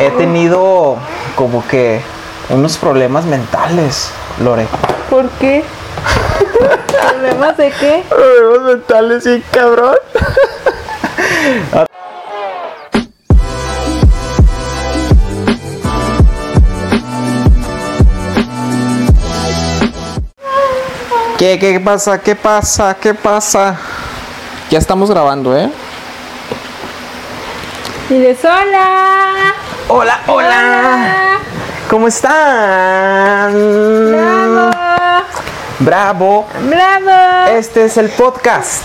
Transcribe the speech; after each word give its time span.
he 0.00 0.10
tenido 0.12 0.96
como 1.36 1.66
que 1.68 2.00
unos 2.48 2.78
problemas 2.78 3.26
mentales, 3.26 4.10
Lore. 4.42 4.66
¿Por 5.10 5.28
qué? 5.32 5.62
¿Problemas 7.10 7.56
de 7.58 7.70
qué? 7.70 8.04
Problemas 8.08 8.60
mentales, 8.62 9.24
sí, 9.24 9.42
cabrón. 9.50 9.96
¿Qué, 21.36 21.58
¿Qué 21.58 21.80
pasa? 21.80 22.18
¿Qué 22.20 22.34
pasa? 22.34 22.96
¿Qué 22.98 23.14
pasa? 23.14 23.78
Ya 24.70 24.78
estamos 24.78 25.10
grabando, 25.10 25.56
¿eh? 25.56 25.70
Diles 28.08 28.38
hola. 28.44 29.54
Hola, 29.92 30.20
hola. 30.28 31.38
¿Cómo 31.88 32.06
están? 32.06 33.52
Bravo. 34.12 34.70
Bravo. 35.80 36.46
Bravo. 36.62 37.50
Este 37.50 37.86
es 37.86 37.96
el 37.96 38.08
podcast 38.10 38.84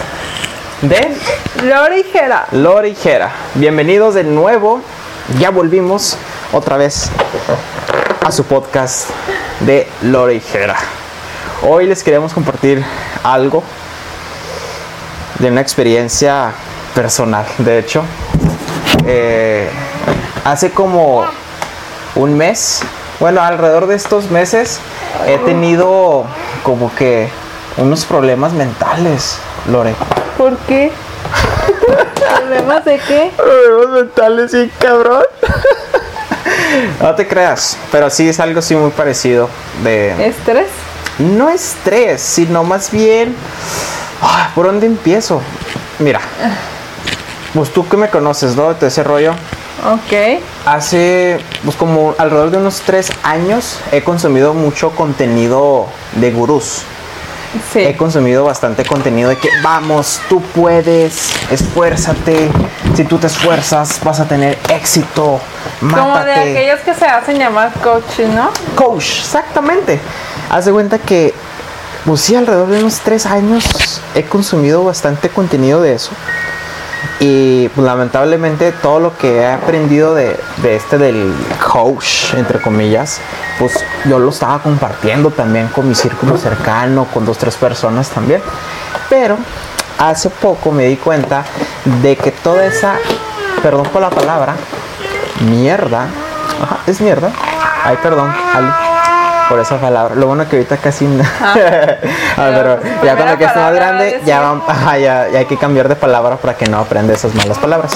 de 0.82 1.16
Lori 1.62 2.06
Jera. 2.12 2.48
Lori 2.54 2.96
Jera. 2.96 3.32
Bienvenidos 3.54 4.16
de 4.16 4.24
nuevo. 4.24 4.82
Ya 5.38 5.52
volvimos 5.52 6.18
otra 6.52 6.78
vez 6.78 7.12
a 8.26 8.32
su 8.32 8.44
podcast 8.46 9.12
de 9.60 9.88
Lori 10.02 10.40
Jera. 10.40 10.76
Hoy 11.70 11.86
les 11.86 12.04
queremos 12.04 12.34
compartir 12.34 12.84
algo 13.24 13.62
de 15.38 15.52
una 15.52 15.62
experiencia 15.62 16.52
personal. 16.96 17.46
De 17.60 17.78
hecho, 17.78 18.04
eh, 19.06 19.70
hace 20.46 20.72
como 20.72 21.26
un 22.16 22.38
mes, 22.38 22.82
bueno, 23.20 23.42
alrededor 23.42 23.88
de 23.88 23.96
estos 23.96 24.32
meses, 24.32 24.80
he 25.28 25.38
tenido 25.40 26.26
como 26.64 26.94
que 26.96 27.30
unos 27.78 28.06
problemas 28.06 28.54
mentales, 28.54 29.40
Lore. 29.70 29.96
¿Por 30.38 30.56
qué? 30.60 30.92
¿Problemas 32.38 32.86
de 32.86 33.00
qué? 33.00 33.32
Problemas 33.36 34.02
mentales, 34.04 34.52
sí, 34.52 34.72
cabrón. 34.80 35.24
No 37.02 37.16
te 37.16 37.28
creas, 37.28 37.78
pero 37.92 38.10
sí 38.10 38.30
es 38.30 38.40
algo 38.40 38.60
así 38.60 38.76
muy 38.76 38.92
parecido 38.92 39.50
de... 39.84 40.28
¿Estrés? 40.28 40.68
No 41.18 41.50
estrés, 41.50 42.22
sino 42.22 42.64
más 42.64 42.92
bien... 42.92 43.36
ay, 44.22 44.52
¿Por 44.54 44.68
dónde 44.68 44.86
empiezo? 44.86 45.42
Mira, 46.00 46.20
pues 47.54 47.72
tú 47.72 47.88
que 47.88 47.98
me 47.98 48.10
conoces, 48.10 48.56
¿no? 48.56 48.74
De 48.74 48.88
ese 48.88 49.04
rollo. 49.04 49.34
Ok. 49.84 50.42
Hace 50.66 51.40
pues 51.64 51.76
como 51.76 52.16
alrededor 52.18 52.52
de 52.52 52.58
unos 52.58 52.82
tres 52.82 53.12
años 53.24 53.80
he 53.92 54.04
consumido 54.04 54.54
mucho 54.54 54.92
contenido 54.92 55.88
de 56.14 56.32
gurús. 56.32 56.84
He 57.76 57.88
Sí. 57.92 57.94
consumido 57.94 58.44
bastante 58.44 58.84
contenido 58.86 59.30
de 59.30 59.38
que 59.38 59.48
vamos, 59.64 60.20
tú 60.28 60.42
puedes, 60.42 61.30
esfuérzate, 61.50 62.50
si 62.96 63.06
tú 63.06 63.18
te 63.18 63.28
esfuerzas 63.28 64.02
vas 64.04 64.20
a 64.20 64.26
tener 64.26 64.58
éxito, 64.70 65.40
Como 65.80 65.96
de 65.96 66.02
mátate. 66.06 66.52
aquellos 66.52 66.80
que 66.82 66.94
se 66.94 67.06
hacen 67.06 67.38
llamar 67.40 67.72
coach, 67.82 68.20
¿no? 68.34 68.50
Coach, 68.76 69.20
exactamente. 69.20 70.00
Haz 70.50 70.66
de 70.66 70.74
cuenta 70.74 71.00
que, 71.00 71.34
pues 72.06 72.20
sí, 72.22 72.36
alrededor 72.36 72.68
de 72.68 72.80
unos 72.80 73.00
tres 73.00 73.26
años 73.26 74.02
he 74.16 74.24
consumido 74.24 74.84
bastante 74.84 75.30
contenido 75.30 75.82
de 75.82 75.94
eso. 75.94 76.12
Y 77.20 77.70
pues, 77.70 77.86
lamentablemente 77.86 78.72
todo 78.72 79.00
lo 79.00 79.18
que 79.18 79.38
he 79.38 79.48
aprendido 79.48 80.14
de, 80.14 80.38
de 80.58 80.76
este 80.76 80.98
del 80.98 81.34
coach, 81.72 82.34
entre 82.36 82.60
comillas, 82.60 83.20
pues 83.58 83.74
yo 84.06 84.20
lo 84.20 84.30
estaba 84.30 84.60
compartiendo 84.60 85.32
también 85.32 85.68
con 85.70 85.88
mi 85.88 85.96
círculo 85.96 86.38
cercano, 86.38 87.06
con 87.14 87.26
dos, 87.26 87.38
tres 87.38 87.56
personas 87.56 88.10
también. 88.10 88.42
Pero 89.10 89.38
hace 89.98 90.30
poco 90.30 90.72
me 90.72 90.86
di 90.86 90.98
cuenta 90.98 91.46
de 92.02 92.16
que 92.18 92.32
toda 92.32 92.66
esa, 92.66 92.96
perdón 93.64 93.88
por 93.94 94.02
la 94.02 94.10
palabra, 94.10 94.56
mierda, 95.50 96.08
ajá, 96.62 96.80
es 96.86 97.00
mierda. 97.00 97.32
Ay, 97.84 97.98
perdón, 98.02 98.34
Ali, 98.54 98.68
por 99.50 99.60
esa 99.60 99.78
palabra. 99.78 100.16
Lo 100.16 100.28
bueno 100.28 100.48
que 100.50 100.58
ahorita 100.58 100.78
casi. 100.78 101.06
no- 101.06 101.24
Ah, 101.42 101.54
pero 102.36 102.78
pues, 102.80 102.94
ya 103.04 103.16
cuando 103.16 103.38
que 103.38 103.46
esté 103.46 103.60
más 103.60 103.74
grande, 103.74 104.22
ya, 104.26 104.42
vam- 104.44 104.62
ajá, 104.68 104.98
ya, 104.98 105.28
ya 105.30 105.40
hay 105.40 105.46
que 105.46 105.58
cambiar 105.58 105.88
de 105.90 105.96
palabra 105.96 106.38
para 106.38 106.56
que 106.56 106.66
no 106.68 106.80
aprenda 106.80 107.14
esas 107.14 107.34
malas 107.36 107.58
palabras. 107.58 107.92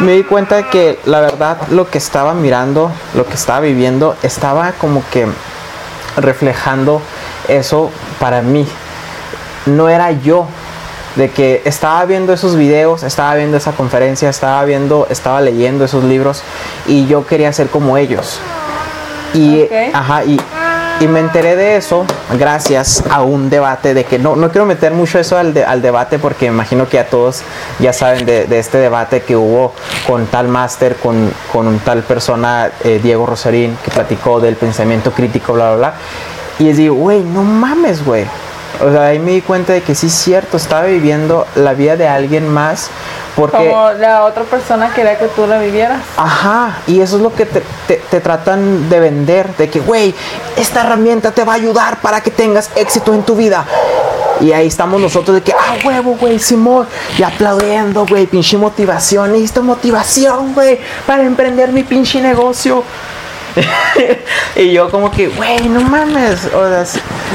Me 0.00 0.12
di 0.12 0.22
cuenta 0.24 0.56
de 0.56 0.66
que 0.68 0.98
la 1.04 1.20
verdad 1.20 1.58
lo 1.70 1.88
que 1.90 1.98
estaba 1.98 2.32
mirando, 2.34 2.90
lo 3.14 3.26
que 3.26 3.34
estaba 3.34 3.60
viviendo, 3.60 4.16
estaba 4.22 4.72
como 4.72 5.02
que 5.10 5.26
reflejando 6.16 7.02
eso 7.48 7.90
para 8.18 8.42
mí. 8.42 8.66
No 9.66 9.88
era 9.88 10.10
yo. 10.12 10.46
De 11.16 11.28
que 11.28 11.60
estaba 11.64 12.04
viendo 12.04 12.32
esos 12.32 12.54
videos, 12.54 13.02
estaba 13.02 13.34
viendo 13.34 13.56
esa 13.56 13.72
conferencia, 13.72 14.28
estaba 14.30 14.64
viendo, 14.64 15.08
estaba 15.10 15.40
leyendo 15.40 15.84
esos 15.84 16.04
libros 16.04 16.42
y 16.86 17.06
yo 17.08 17.26
quería 17.26 17.52
ser 17.52 17.66
como 17.68 17.96
ellos. 17.96 18.38
Y, 19.34 19.64
Ok. 19.64 19.72
ajá, 19.92 20.24
y, 20.24 20.40
y 21.00 21.06
me 21.08 21.20
enteré 21.20 21.56
de 21.56 21.76
eso 21.76 22.04
gracias 22.38 23.02
a 23.10 23.22
un 23.22 23.48
debate 23.48 23.94
de 23.94 24.04
que 24.04 24.18
no, 24.18 24.36
no 24.36 24.50
quiero 24.50 24.66
meter 24.66 24.92
mucho 24.92 25.18
eso 25.18 25.38
al, 25.38 25.54
de- 25.54 25.64
al 25.64 25.80
debate 25.80 26.18
porque 26.18 26.46
imagino 26.46 26.86
que 26.88 26.98
ya 26.98 27.06
todos 27.06 27.42
ya 27.78 27.92
saben 27.92 28.26
de, 28.26 28.46
este 28.58 28.76
debate 28.78 29.22
que 29.22 29.34
hubo 29.34 29.72
con 30.06 30.26
tal 30.26 30.48
máster, 30.48 30.96
con, 30.96 31.32
con 31.52 31.78
tal 31.78 32.02
persona, 32.02 32.70
eh, 32.84 33.00
Diego 33.02 33.24
Rosarín, 33.24 33.76
que 33.82 33.90
platicó 33.90 34.40
del 34.40 34.56
pensamiento 34.56 35.10
crítico, 35.12 35.54
bla, 35.54 35.68
bla, 35.70 35.76
bla. 35.76 35.94
Y 36.58 36.64
les 36.64 36.76
digo, 36.76 36.94
güey, 36.96 37.22
no 37.22 37.42
mames, 37.42 38.04
güey. 38.04 38.26
O 38.82 38.90
sea, 38.90 39.06
ahí 39.06 39.18
me 39.18 39.32
di 39.32 39.42
cuenta 39.42 39.72
de 39.74 39.82
que 39.82 39.94
sí 39.94 40.06
es 40.06 40.14
cierto, 40.14 40.56
estaba 40.56 40.84
viviendo 40.84 41.46
la 41.54 41.74
vida 41.74 41.96
de 41.96 42.08
alguien 42.08 42.48
más 42.48 42.88
porque... 43.36 43.56
Como 43.58 43.90
la 43.92 44.24
otra 44.24 44.44
persona 44.44 44.92
quería 44.94 45.18
que 45.18 45.26
tú 45.28 45.46
la 45.46 45.58
vivieras. 45.58 46.00
Ajá, 46.16 46.78
y 46.86 47.00
eso 47.00 47.16
es 47.16 47.22
lo 47.22 47.34
que 47.34 47.46
te, 47.46 47.62
te- 47.86 48.02
te 48.10 48.20
tratan 48.20 48.88
de 48.88 49.00
vender, 49.00 49.54
de 49.56 49.68
que, 49.68 49.80
güey, 49.80 50.14
esta 50.56 50.80
herramienta 50.80 51.30
te 51.30 51.44
va 51.44 51.52
a 51.52 51.56
ayudar 51.56 52.00
para 52.00 52.20
que 52.22 52.30
tengas 52.30 52.70
éxito 52.74 53.12
en 53.14 53.22
tu 53.22 53.36
vida. 53.36 53.64
Y 54.40 54.52
ahí 54.52 54.66
estamos 54.68 54.98
nosotros 54.98 55.34
de 55.36 55.42
que, 55.42 55.52
ah, 55.52 55.76
huevo, 55.84 56.16
güey, 56.18 56.38
Simón, 56.38 56.86
y 57.18 57.22
aplaudiendo, 57.22 58.06
güey, 58.06 58.26
pinche 58.26 58.56
motivación, 58.56 59.32
necesito 59.32 59.62
motivación, 59.62 60.54
güey, 60.54 60.80
para 61.06 61.22
emprender 61.22 61.70
mi 61.72 61.82
pinche 61.82 62.22
negocio. 62.22 62.82
y 64.56 64.72
yo 64.72 64.90
como 64.90 65.10
que, 65.10 65.28
güey, 65.28 65.68
no 65.68 65.80
mames, 65.82 66.48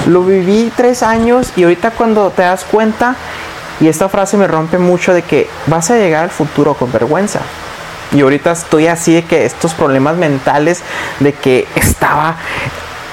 lo 0.07 0.23
viví 0.23 0.71
tres 0.75 1.03
años 1.03 1.51
y 1.55 1.63
ahorita 1.63 1.91
cuando 1.91 2.29
te 2.29 2.43
das 2.43 2.63
cuenta, 2.63 3.15
y 3.79 3.87
esta 3.87 4.07
frase 4.09 4.37
me 4.37 4.47
rompe 4.47 4.77
mucho 4.77 5.13
de 5.13 5.21
que 5.21 5.49
vas 5.67 5.91
a 5.91 5.97
llegar 5.97 6.23
al 6.23 6.29
futuro 6.29 6.73
con 6.75 6.91
vergüenza. 6.91 7.41
Y 8.13 8.21
ahorita 8.21 8.51
estoy 8.51 8.87
así 8.87 9.13
de 9.13 9.23
que 9.23 9.45
estos 9.45 9.73
problemas 9.73 10.15
mentales 10.15 10.81
de 11.19 11.33
que 11.33 11.67
estaba, 11.75 12.37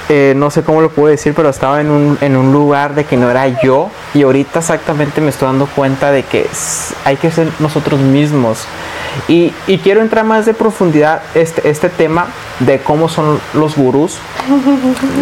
eh, 0.09 0.35
no 0.37 0.51
sé 0.51 0.63
cómo 0.63 0.81
lo 0.81 0.91
puedo 0.91 1.09
decir, 1.09 1.35
pero 1.35 1.49
estaba 1.49 1.81
en 1.81 1.91
un, 1.91 2.19
en 2.21 2.37
un 2.37 2.53
lugar 2.53 2.95
de 2.95 3.05
que 3.05 3.17
no 3.17 3.29
era 3.29 3.49
yo. 3.63 3.91
Y 4.15 4.23
ahorita 4.23 4.61
exactamente 4.61 5.21
me 5.21 5.31
estoy 5.31 5.47
dando 5.49 5.67
cuenta 5.67 6.13
de 6.13 6.23
que 6.23 6.49
hay 7.05 7.17
que 7.17 7.31
ser 7.33 7.49
nosotros 7.59 7.99
mismos. 7.99 8.67
Y, 9.29 9.53
quiero 9.83 10.01
entrar 10.01 10.25
más 10.25 10.47
de 10.47 10.55
profundidad 10.55 11.23
este, 11.35 11.69
este 11.69 11.89
tema 11.89 12.29
de 12.61 12.79
cómo 12.79 13.09
son 13.09 13.41
los 13.55 13.77
gurús 13.77 14.19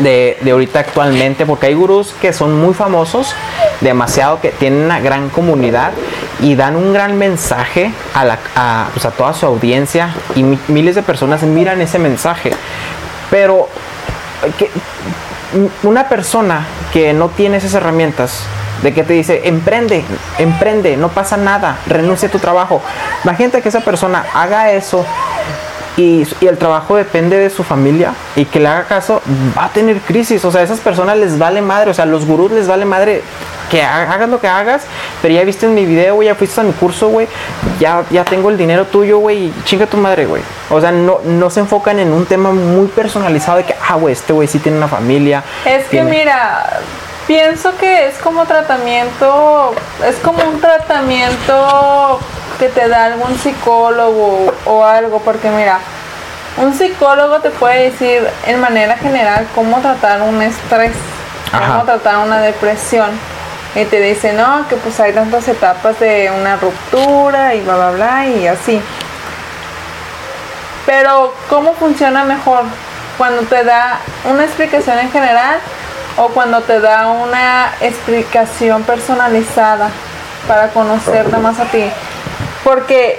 de, 0.03 0.39
de 0.41 0.51
ahorita 0.51 0.81
actualmente, 0.81 1.47
porque 1.47 1.67
hay 1.67 1.75
gurús 1.75 2.15
que 2.21 2.33
son 2.33 2.61
muy 2.61 2.75
famosos, 2.75 3.35
demasiado, 3.81 4.41
que 4.41 4.51
tienen 4.51 4.85
una 4.85 5.01
gran 5.01 5.29
comunidad 5.29 5.93
y 6.41 6.55
dan 6.55 6.77
un 6.77 6.93
gran 6.93 7.19
mensaje 7.19 7.93
a, 8.15 8.25
la, 8.25 8.39
a, 8.57 8.89
pues, 8.95 9.07
toda 9.17 9.35
su 9.35 9.47
audiencia 9.47 10.15
y 10.35 10.43
mi- 10.43 10.59
miles 10.69 10.95
de 10.95 11.03
personas 11.03 11.43
miran 11.43 11.81
ese 11.81 11.99
mensaje. 11.99 12.53
Pero 13.31 13.69
que, 14.59 14.71
una 15.83 16.09
persona 16.09 16.67
que 16.93 17.13
no 17.13 17.29
tiene 17.29 17.57
esas 17.57 17.75
herramientas, 17.75 18.45
de 18.83 18.95
que 18.95 19.03
te 19.05 19.13
dice, 19.13 19.43
emprende, 19.45 20.05
emprende, 20.39 20.97
no 20.97 21.09
pasa 21.09 21.37
nada, 21.37 21.79
renuncia 21.87 22.29
a 22.29 22.31
tu 22.31 22.39
trabajo. 22.39 22.81
Imagínate 23.25 23.61
que 23.63 23.69
esa 23.69 23.81
persona 23.81 24.25
haga 24.35 24.71
eso 24.73 25.05
y, 25.97 26.27
y 26.41 26.47
el 26.47 26.57
trabajo 26.57 26.97
depende 26.97 27.37
de 27.37 27.51
su 27.51 27.63
familia 27.65 28.15
y 28.37 28.45
que 28.45 28.61
le 28.61 28.69
haga 28.69 28.85
caso, 28.85 29.21
va 29.59 29.65
a 29.67 29.69
tener 29.69 29.99
crisis. 30.01 30.45
O 30.45 30.51
sea, 30.51 30.61
a 30.63 30.65
esas 30.65 30.81
personas 30.81 31.17
les 31.19 31.37
vale 31.39 31.61
madre, 31.61 31.91
o 31.91 31.95
sea, 31.95 32.05
a 32.05 32.07
los 32.07 32.25
gurús 32.27 32.53
les 32.53 32.67
vale 32.69 32.85
madre 32.85 33.23
que 33.71 33.83
ha- 33.83 34.11
hagas 34.13 34.29
lo 34.29 34.41
que 34.41 34.49
hagas, 34.49 34.83
pero 35.23 35.35
ya 35.35 35.45
viste 35.45 35.67
en 35.67 35.75
mi 35.75 35.85
video, 35.87 36.15
güey, 36.17 36.27
ya 36.27 36.35
fuiste 36.35 36.61
a 36.61 36.65
mi 36.65 36.73
curso, 36.73 37.09
güey, 37.09 37.29
ya, 37.79 38.03
ya 38.11 38.25
tengo 38.25 38.51
el 38.51 38.57
dinero 38.59 38.87
tuyo, 38.87 39.19
güey, 39.19 39.45
y 39.47 39.55
chinga 39.65 39.87
tu 39.87 39.97
madre, 39.97 40.27
güey. 40.27 40.43
O 40.71 40.81
sea, 40.81 40.91
no, 40.91 41.21
no 41.25 41.51
se 41.51 41.61
enfocan 41.61 41.99
en 42.01 42.13
un 42.13 42.25
tema 42.27 42.51
muy 42.51 42.87
personalizado 42.89 43.59
de 43.59 43.65
que, 43.65 43.75
ah, 43.89 43.95
güey, 43.95 44.13
este 44.15 44.33
güey 44.33 44.49
sí 44.49 44.59
tiene 44.59 44.77
una 44.79 44.89
familia. 44.89 45.45
Es 45.65 45.85
que 45.85 45.91
tiene- 45.99 46.11
mira, 46.11 46.81
pienso 47.31 47.77
que 47.77 48.09
es 48.09 48.19
como 48.19 48.45
tratamiento, 48.45 49.73
es 50.05 50.17
como 50.17 50.43
un 50.43 50.61
tratamiento 50.61 52.19
que 52.59 52.69
te 52.69 52.89
da 52.89 53.05
algún 53.05 53.39
psicólogo 53.39 54.53
o 54.65 54.85
algo, 54.85 55.21
porque 55.21 55.49
mira, 55.51 55.79
un 56.57 56.75
psicólogo 56.77 57.39
te 57.39 57.51
puede 57.51 57.93
decir 57.93 58.27
en 58.49 58.61
manera 58.61 58.97
general 58.97 59.47
cómo 59.55 59.79
tratar 59.79 60.23
un 60.23 60.43
estrés, 60.43 60.91
Ajá. 61.53 61.69
cómo 61.69 61.85
tratar 61.85 62.19
una 62.19 62.41
depresión. 62.41 63.11
Y 63.77 63.85
te 63.85 64.01
dice, 64.01 64.33
no, 64.33 64.67
que 64.67 64.75
pues 64.75 64.99
hay 64.99 65.13
tantas 65.13 65.47
etapas 65.47 66.01
de 66.01 66.33
una 66.37 66.57
ruptura 66.57 67.55
y 67.55 67.61
bla, 67.61 67.77
bla, 67.77 67.91
bla, 67.93 68.27
y 68.27 68.49
así. 68.49 68.83
Pero, 70.85 71.33
¿cómo 71.49 71.75
funciona 71.75 72.25
mejor? 72.25 72.65
Cuando 73.17 73.43
te 73.43 73.63
da 73.63 74.01
una 74.25 74.43
explicación 74.43 74.99
en 74.99 75.13
general 75.13 75.61
o 76.21 76.29
cuando 76.29 76.61
te 76.61 76.81
da 76.81 77.09
una 77.09 77.73
explicación 77.81 78.83
personalizada 78.83 79.89
para 80.47 80.69
conocerte 80.69 81.35
más 81.39 81.59
a 81.59 81.65
ti. 81.65 81.85
Porque 82.63 83.19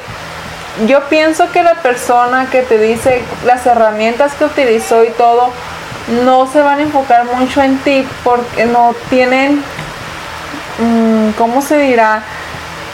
yo 0.86 1.02
pienso 1.10 1.52
que 1.52 1.64
la 1.64 1.76
persona 1.76 2.48
que 2.52 2.62
te 2.62 2.78
dice 2.78 3.24
las 3.44 3.66
herramientas 3.66 4.34
que 4.36 4.46
utilizó 4.46 5.04
y 5.04 5.10
todo, 5.10 5.50
no 6.24 6.46
se 6.46 6.62
van 6.62 6.78
a 6.78 6.82
enfocar 6.84 7.26
mucho 7.26 7.64
en 7.64 7.78
ti 7.80 8.08
porque 8.24 8.66
no 8.66 8.94
tienen, 9.10 9.64
mm, 10.78 11.32
¿cómo 11.40 11.64
se 11.64 11.78
dirá? 11.80 12.22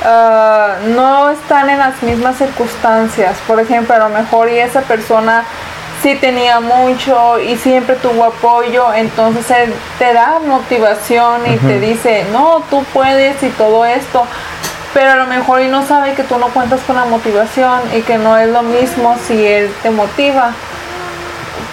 Ah, 0.05 0.75
no 0.85 1.31
están 1.31 1.69
en 1.69 1.79
las 1.79 2.01
mismas 2.01 2.37
circunstancias. 2.37 3.37
Por 3.45 3.59
ejemplo, 3.59 3.93
a 3.93 3.99
lo 3.99 4.09
mejor 4.09 4.49
y 4.49 4.57
esa 4.57 4.81
persona 4.81 5.43
sí 6.01 6.15
tenía 6.15 6.59
mucho 6.59 7.39
y 7.39 7.57
siempre 7.57 7.95
tuvo 7.95 8.25
apoyo, 8.25 8.93
entonces 8.93 9.49
él 9.51 9.73
te 9.99 10.13
da 10.13 10.39
motivación 10.45 11.41
y 11.51 11.57
te 11.57 11.79
dice, 11.79 12.25
no, 12.31 12.63
tú 12.69 12.83
puedes 12.93 13.41
y 13.43 13.49
todo 13.49 13.85
esto. 13.85 14.25
Pero 14.93 15.11
a 15.11 15.15
lo 15.15 15.25
mejor 15.27 15.61
y 15.61 15.67
no 15.67 15.85
sabe 15.85 16.13
que 16.13 16.23
tú 16.23 16.37
no 16.37 16.47
cuentas 16.47 16.79
con 16.87 16.95
la 16.95 17.05
motivación 17.05 17.81
y 17.95 18.01
que 18.01 18.17
no 18.17 18.37
es 18.37 18.49
lo 18.49 18.63
mismo 18.63 19.15
si 19.27 19.45
él 19.45 19.71
te 19.83 19.89
motiva 19.89 20.53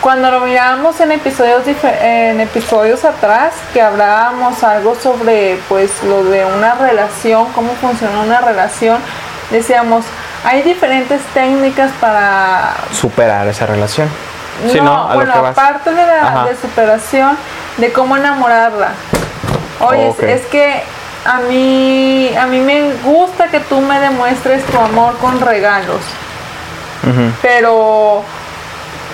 cuando 0.01 0.31
lo 0.31 0.41
mirábamos 0.41 1.01
en 1.01 1.13
episodios 1.13 1.63
en 1.83 2.39
episodios 2.39 3.07
atrás 3.07 3.55
que 3.73 3.81
hablábamos 3.81 4.63
algo 4.63 4.95
sobre 4.97 5.59
pues 5.67 5.91
lo 6.05 6.25
de 6.25 6.45
una 6.45 6.75
relación 6.75 7.47
cómo 7.55 7.73
funciona 7.81 8.21
una 8.21 8.43
relación 8.43 8.99
decíamos 9.51 10.05
hay 10.45 10.63
diferentes 10.63 11.21
técnicas 11.33 11.91
para 12.01 12.75
Superar 12.93 13.47
esa 13.49 13.67
relación. 13.67 14.09
no, 14.65 14.73
Sí, 14.73 14.81
¿no? 14.81 15.07
A 15.07 15.09
lo 15.11 15.15
bueno 15.17 15.33
que 15.33 15.39
vas. 15.41 15.59
aparte 15.59 15.91
de 15.91 16.07
la 16.07 16.21
Ajá. 16.23 16.45
de 16.45 16.57
superación 16.57 17.37
de 17.79 17.93
cómo 17.93 18.17
enamorarla 18.17 18.91
oye 19.81 20.15
es 20.29 20.43
que 20.47 20.83
a 21.25 21.39
mí 21.41 22.31
a 22.39 22.47
mí 22.47 22.61
me 22.61 22.93
gusta 23.03 23.49
que 23.49 23.59
tú 23.61 23.81
me 23.81 23.99
demuestres 23.99 24.65
tu 24.67 24.79
amor 24.79 25.17
con 25.19 25.41
regalos 25.41 26.01
pero 27.43 28.23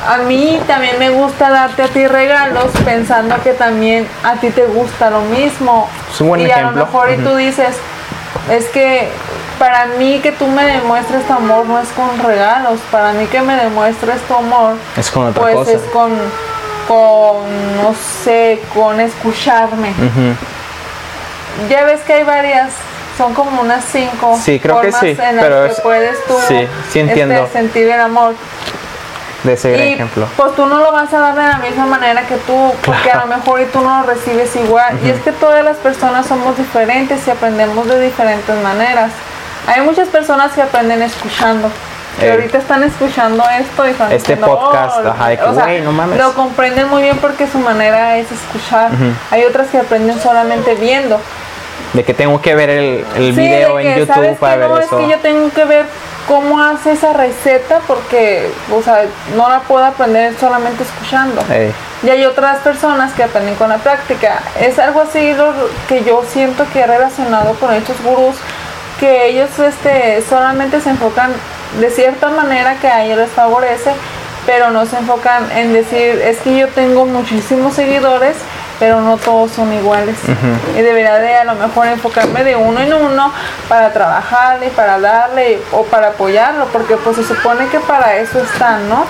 a 0.08 0.16
mí 0.18 0.60
también 0.66 0.98
me 0.98 1.10
gusta 1.10 1.50
darte 1.50 1.82
a 1.82 1.88
ti 1.88 2.06
regalos 2.06 2.70
pensando 2.84 3.34
que 3.42 3.52
también 3.52 4.06
a 4.24 4.34
ti 4.34 4.50
te 4.50 4.64
gusta 4.66 5.10
lo 5.10 5.20
mismo. 5.22 5.88
Es 6.12 6.20
un 6.20 6.28
buen 6.28 6.40
y 6.40 6.44
ejemplo. 6.44 6.68
a 6.68 6.72
lo 6.72 6.86
mejor 6.86 7.10
y 7.10 7.16
tú 7.18 7.34
dices, 7.36 7.76
es 8.50 8.66
que 8.68 9.08
para 9.58 9.86
mí 9.86 10.20
que 10.20 10.32
tú 10.32 10.46
me 10.46 10.64
demuestres 10.64 11.24
tu 11.26 11.32
amor 11.32 11.66
no 11.66 11.78
es 11.78 11.88
con 11.90 12.18
regalos, 12.18 12.80
para 12.90 13.12
mí 13.12 13.26
que 13.26 13.40
me 13.42 13.54
demuestres 13.56 14.20
tu 14.22 14.34
amor 14.34 14.74
Es 14.96 15.10
con 15.10 15.26
otra 15.26 15.42
pues 15.42 15.54
cosa. 15.54 15.72
es 15.72 15.82
con, 15.92 16.10
con, 16.88 17.76
no 17.82 17.94
sé, 18.24 18.60
con 18.74 18.98
escucharme. 19.00 19.92
Ya 21.68 21.84
ves 21.84 22.00
que 22.02 22.14
hay 22.14 22.24
varias, 22.24 22.72
son 23.18 23.34
como 23.34 23.60
unas 23.60 23.84
cinco 23.84 24.38
Sí, 24.42 24.58
creo 24.58 24.80
que 24.80 24.90
formas 24.92 25.00
sí, 25.00 25.22
en 25.22 25.36
las 25.36 25.44
pero 25.44 25.64
que 25.66 25.72
es- 25.72 25.80
puedes 25.80 26.24
tú 26.26 26.34
sí, 26.48 26.66
sí 26.90 27.00
entiendo. 27.00 27.34
este, 27.44 27.58
sentir 27.58 27.88
el 27.88 28.00
amor. 28.00 28.34
De 29.42 29.54
gran 29.56 29.88
Y 29.88 29.92
ejemplo. 29.94 30.26
pues 30.36 30.54
tú 30.54 30.66
no 30.66 30.78
lo 30.80 30.92
vas 30.92 31.12
a 31.14 31.18
dar 31.18 31.34
de 31.34 31.42
la 31.42 31.58
misma 31.58 31.86
manera 31.86 32.22
que 32.26 32.36
tú, 32.36 32.72
porque 32.84 33.10
a 33.10 33.16
lo 33.20 33.26
mejor 33.26 33.60
y 33.60 33.64
tú 33.66 33.80
no 33.80 34.00
lo 34.00 34.06
recibes 34.06 34.54
igual. 34.56 34.98
Y 35.04 35.10
es 35.10 35.18
que 35.20 35.32
todas 35.32 35.64
las 35.64 35.76
personas 35.78 36.26
somos 36.26 36.56
diferentes 36.58 37.26
y 37.26 37.30
aprendemos 37.30 37.86
de 37.88 38.00
diferentes 38.00 38.54
maneras. 38.62 39.10
Hay 39.66 39.80
muchas 39.82 40.08
personas 40.08 40.52
que 40.52 40.62
aprenden 40.62 41.02
escuchando. 41.02 41.70
Que 42.18 42.26
Eh. 42.26 42.32
ahorita 42.32 42.58
están 42.58 42.82
escuchando 42.82 43.42
esto 43.58 43.86
y 43.86 43.90
están 43.92 44.12
Este 44.12 44.32
diciendo, 44.34 44.46
podcast, 44.58 44.96
"Oh", 45.04 45.08
ajá, 45.08 45.28
de 45.28 45.36
que, 45.38 45.44
o 45.44 45.54
sea, 45.54 45.64
"Güey, 45.64 45.80
no 45.80 45.92
mames". 45.92 46.18
Lo 46.18 46.34
comprenden 46.34 46.88
muy 46.88 47.02
bien 47.02 47.16
porque 47.18 47.46
su 47.46 47.58
manera 47.60 48.18
es 48.18 48.26
escuchar. 48.32 48.90
Hay 49.30 49.44
otras 49.44 49.68
que 49.68 49.78
aprenden 49.78 50.20
solamente 50.20 50.74
viendo. 50.74 51.18
De 51.92 52.04
que 52.04 52.12
tengo 52.12 52.40
que 52.42 52.54
ver 52.54 52.68
el, 52.68 53.04
el 53.16 53.34
Sí, 53.34 53.40
video 53.40 53.76
de 53.76 53.82
en 53.84 53.94
que, 53.94 54.00
YouTube 54.00 54.14
¿sabes 54.14 54.38
para 54.38 54.54
qué? 54.54 54.58
ver 54.60 54.68
no, 54.70 54.78
eso. 54.78 54.98
es 54.98 55.04
que 55.06 55.10
yo 55.12 55.18
tengo 55.20 55.50
que 55.50 55.64
ver 55.64 55.86
cómo 56.30 56.62
hace 56.62 56.92
esa 56.92 57.12
receta 57.12 57.80
porque, 57.88 58.48
o 58.72 58.80
sea, 58.80 59.02
no 59.36 59.48
la 59.48 59.62
puedo 59.62 59.84
aprender 59.84 60.32
solamente 60.38 60.84
escuchando. 60.84 61.42
Ey. 61.50 61.74
Y 62.04 62.08
hay 62.08 62.24
otras 62.24 62.58
personas 62.58 63.12
que 63.14 63.24
aprenden 63.24 63.56
con 63.56 63.68
la 63.68 63.78
práctica. 63.78 64.40
Es 64.60 64.78
algo 64.78 65.00
así 65.00 65.32
lo 65.32 65.52
que 65.88 66.04
yo 66.04 66.22
siento 66.32 66.64
que 66.72 66.82
he 66.82 66.86
relacionado 66.86 67.54
con 67.54 67.74
estos 67.74 68.00
gurús, 68.00 68.36
que 69.00 69.26
ellos 69.26 69.50
este, 69.58 70.22
solamente 70.22 70.80
se 70.80 70.90
enfocan 70.90 71.32
de 71.80 71.90
cierta 71.90 72.28
manera 72.28 72.76
que 72.76 72.86
a 72.86 73.04
ellos 73.04 73.18
les 73.18 73.30
favorece, 73.30 73.90
pero 74.46 74.70
no 74.70 74.86
se 74.86 74.98
enfocan 74.98 75.50
en 75.50 75.72
decir, 75.72 76.22
es 76.24 76.38
que 76.38 76.56
yo 76.56 76.68
tengo 76.68 77.06
muchísimos 77.06 77.74
seguidores, 77.74 78.36
pero 78.80 79.00
no 79.02 79.16
todos 79.18 79.52
son 79.52 79.72
iguales. 79.72 80.16
Y 80.76 80.80
debería 80.82 81.16
de 81.18 81.36
a 81.36 81.44
lo 81.44 81.54
mejor 81.54 81.86
enfocarme 81.86 82.42
de 82.42 82.56
uno 82.56 82.80
en 82.80 82.92
uno 82.92 83.32
para 83.68 83.92
trabajarle, 83.92 84.68
para 84.70 84.98
darle 84.98 85.60
o 85.70 85.84
para 85.84 86.08
apoyarlo, 86.08 86.64
porque 86.72 86.96
pues 86.96 87.16
se 87.16 87.24
supone 87.24 87.68
que 87.68 87.78
para 87.78 88.16
eso 88.16 88.40
están, 88.40 88.88
¿no? 88.88 89.04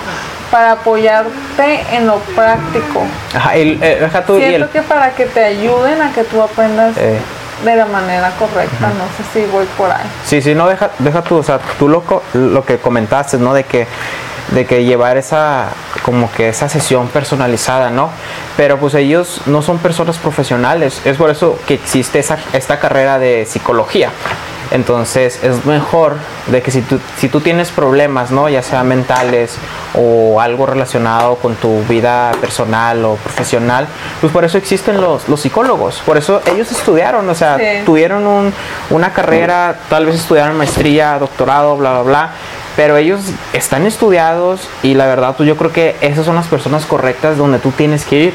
Para 0.51 0.73
apoyarte 0.73 1.81
en 1.93 2.05
lo 2.07 2.17
práctico. 2.35 3.01
Ajá, 3.33 3.57
y, 3.57 3.79
eh, 3.81 3.97
deja 4.01 4.21
tú 4.25 4.37
y 4.37 4.41
Siento 4.41 4.65
el- 4.65 4.71
que 4.71 4.81
para 4.81 5.11
que 5.11 5.25
te 5.25 5.43
ayuden 5.43 6.01
a 6.01 6.11
que 6.11 6.25
tú 6.25 6.41
aprendas 6.41 6.97
Eh. 6.97 7.17
de 7.63 7.75
la 7.75 7.85
manera 7.85 8.31
correcta, 8.37 8.87
no 8.87 9.05
sé 9.15 9.23
si 9.33 9.45
voy 9.51 9.65
por 9.77 9.89
ahí. 9.89 10.03
Sí, 10.25 10.41
sí, 10.41 10.53
no, 10.53 10.67
deja, 10.67 10.89
deja 10.99 11.21
tú, 11.21 11.37
o 11.37 11.43
sea, 11.43 11.59
tú 11.79 11.87
lo, 11.87 12.03
lo 12.33 12.65
que 12.65 12.79
comentaste, 12.79 13.37
¿no? 13.37 13.53
De 13.53 13.63
que, 13.63 13.87
de 14.51 14.65
que 14.65 14.83
llevar 14.83 15.17
esa, 15.17 15.69
como 16.03 16.31
que 16.31 16.49
esa 16.49 16.67
sesión 16.69 17.07
personalizada, 17.07 17.89
¿no? 17.89 18.09
Pero 18.57 18.77
pues 18.77 18.93
ellos 18.95 19.41
no 19.45 19.61
son 19.61 19.77
personas 19.79 20.17
profesionales, 20.17 21.01
es 21.05 21.17
por 21.17 21.29
eso 21.29 21.57
que 21.67 21.73
existe 21.75 22.19
esa, 22.19 22.37
esta 22.53 22.79
carrera 22.79 23.17
de 23.17 23.45
psicología. 23.49 24.09
Entonces 24.71 25.43
es 25.43 25.65
mejor 25.65 26.15
de 26.47 26.61
que 26.61 26.71
si 26.71 26.81
tú, 26.81 26.97
si 27.17 27.27
tú 27.27 27.41
tienes 27.41 27.71
problemas, 27.71 28.31
¿no? 28.31 28.47
Ya 28.47 28.61
sea 28.63 28.83
mentales 28.83 29.55
o 29.93 30.39
algo 30.39 30.65
relacionado 30.65 31.35
con 31.35 31.55
tu 31.55 31.83
vida 31.89 32.31
personal 32.39 33.03
o 33.03 33.15
profesional, 33.15 33.87
pues 34.21 34.31
por 34.31 34.45
eso 34.45 34.57
existen 34.57 35.01
los, 35.01 35.27
los 35.27 35.41
psicólogos, 35.41 36.01
por 36.05 36.17
eso 36.17 36.41
ellos 36.45 36.71
estudiaron, 36.71 37.29
o 37.29 37.35
sea, 37.35 37.57
Sí. 37.57 37.83
tuvieron 37.85 38.25
un- 38.25 38.53
una 38.91 39.11
carrera, 39.11 39.75
tal 39.89 40.05
vez 40.05 40.15
estudiaron 40.15 40.55
maestría, 40.57 41.19
doctorado, 41.19 41.75
bla, 41.75 41.91
bla, 41.91 42.01
bla, 42.03 42.29
pero 42.75 42.97
ellos 42.97 43.21
están 43.53 43.85
estudiados 43.85 44.67
y 44.83 44.93
la 44.93 45.05
verdad, 45.07 45.35
pues 45.35 45.47
yo 45.47 45.57
creo 45.57 45.71
que 45.71 45.95
esas 46.01 46.25
son 46.25 46.35
las 46.35 46.47
personas 46.47 46.85
correctas 46.85 47.37
donde 47.37 47.59
tú 47.59 47.71
tienes 47.71 48.05
que 48.05 48.15
ir. 48.17 48.33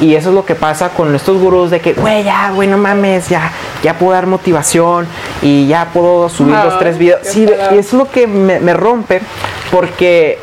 Y 0.00 0.16
eso 0.16 0.30
es 0.30 0.34
lo 0.34 0.44
que 0.44 0.54
pasa 0.54 0.88
con 0.90 1.14
estos 1.14 1.38
gurús 1.38 1.70
de 1.70 1.80
que, 1.80 1.92
güey, 1.92 2.24
ya, 2.24 2.50
güey, 2.50 2.66
no 2.66 2.78
mames, 2.78 3.28
ya, 3.28 3.52
ya 3.82 3.96
puedo 3.96 4.12
dar 4.12 4.26
motivación 4.26 5.06
y 5.40 5.68
ya 5.68 5.90
puedo 5.92 6.28
subir 6.28 6.56
los 6.56 6.78
tres 6.78 6.98
videos. 6.98 7.20
Sí, 7.22 7.46
y 7.72 7.78
es 7.78 7.92
lo 7.92 8.10
que 8.10 8.26
me, 8.26 8.58
me 8.58 8.74
rompe 8.74 9.20
porque 9.70 10.38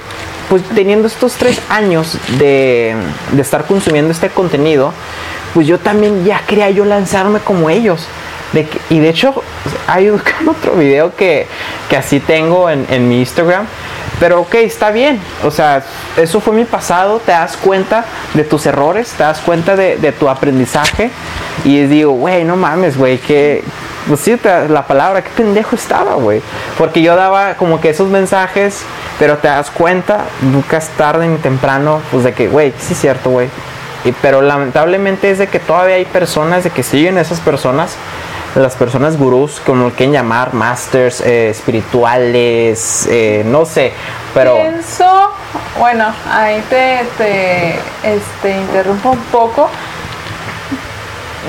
pues 0.50 0.64
teniendo 0.76 1.08
estos 1.08 1.34
tres 1.34 1.62
años 1.70 2.18
de, 2.38 2.96
de 3.32 3.42
estar 3.42 3.66
consumiendo 3.66 4.12
este 4.12 4.30
contenido, 4.30 4.94
pues 5.54 5.68
yo 5.68 5.80
también 5.80 6.26
ya 6.26 6.42
quería 6.48 6.70
yo 6.70 6.86
lanzarme 6.86 7.40
como 7.40 7.70
ellos. 7.70 8.06
Y 8.90 9.00
de 9.00 9.10
hecho, 9.10 9.34
hay 9.88 10.10
otro 10.48 10.74
video 10.76 11.16
que, 11.16 11.48
que 11.90 11.98
así 11.98 12.20
tengo 12.20 12.70
en, 12.70 12.86
en 12.90 13.08
mi 13.08 13.20
Instagram. 13.20 13.66
Pero 14.20 14.42
ok, 14.42 14.56
está 14.56 14.92
bien. 14.92 15.20
O 15.44 15.52
sea, 15.52 15.84
eso 16.18 16.42
fue 16.42 16.54
mi 16.54 16.66
pasado. 16.66 17.20
Te 17.20 17.32
das 17.32 17.58
cuenta 17.58 18.06
de 18.34 18.44
tus 18.44 18.66
errores, 18.66 19.12
te 19.14 19.24
das 19.24 19.40
cuenta 19.40 19.76
de, 19.76 19.98
de 19.98 20.12
tu 20.12 20.30
aprendizaje. 20.30 21.10
Y 21.64 21.82
digo, 21.84 22.12
güey, 22.12 22.44
no 22.44 22.56
mames, 22.56 22.98
güey, 22.98 23.18
que. 23.18 23.64
Pues 24.08 24.20
sí, 24.20 24.36
la 24.70 24.88
palabra, 24.88 25.24
qué 25.24 25.30
pendejo 25.30 25.76
estaba, 25.76 26.16
güey. 26.16 26.42
Porque 26.78 27.02
yo 27.04 27.16
daba 27.16 27.54
como 27.54 27.80
que 27.80 27.90
esos 27.90 28.10
mensajes, 28.10 28.82
pero 29.20 29.38
te 29.38 29.48
das 29.48 29.70
cuenta, 29.70 30.26
nunca 30.42 30.78
es 30.78 30.90
tarde 30.90 31.28
ni 31.28 31.38
temprano, 31.38 32.02
pues 32.10 32.24
de 32.24 32.34
que, 32.34 32.48
güey, 32.48 32.74
sí 32.80 32.94
es 32.94 33.00
cierto, 33.00 33.30
güey. 33.30 33.48
Pero 34.22 34.42
lamentablemente 34.42 35.30
es 35.30 35.38
de 35.38 35.48
que 35.48 35.60
todavía 35.60 35.96
hay 35.96 36.06
personas 36.06 36.64
de 36.64 36.72
que 36.72 36.82
siguen 36.82 37.20
esas 37.20 37.40
personas, 37.40 37.96
las 38.56 38.76
personas 38.76 39.18
gurús, 39.18 39.62
como 39.66 39.86
lo 39.86 39.92
quieren 39.92 40.14
llamar, 40.14 40.54
masters 40.54 41.22
eh, 41.22 41.50
espirituales, 41.50 43.08
eh, 43.10 43.44
no 43.46 43.66
sé, 43.66 43.94
pero 44.34 44.56
Pienso, 44.56 45.32
bueno, 45.80 46.06
ahí 46.30 46.62
te, 46.70 47.06
te 47.18 47.76
este, 48.04 48.52
interrumpo 48.52 49.12
un 49.12 49.24
poco. 49.26 49.70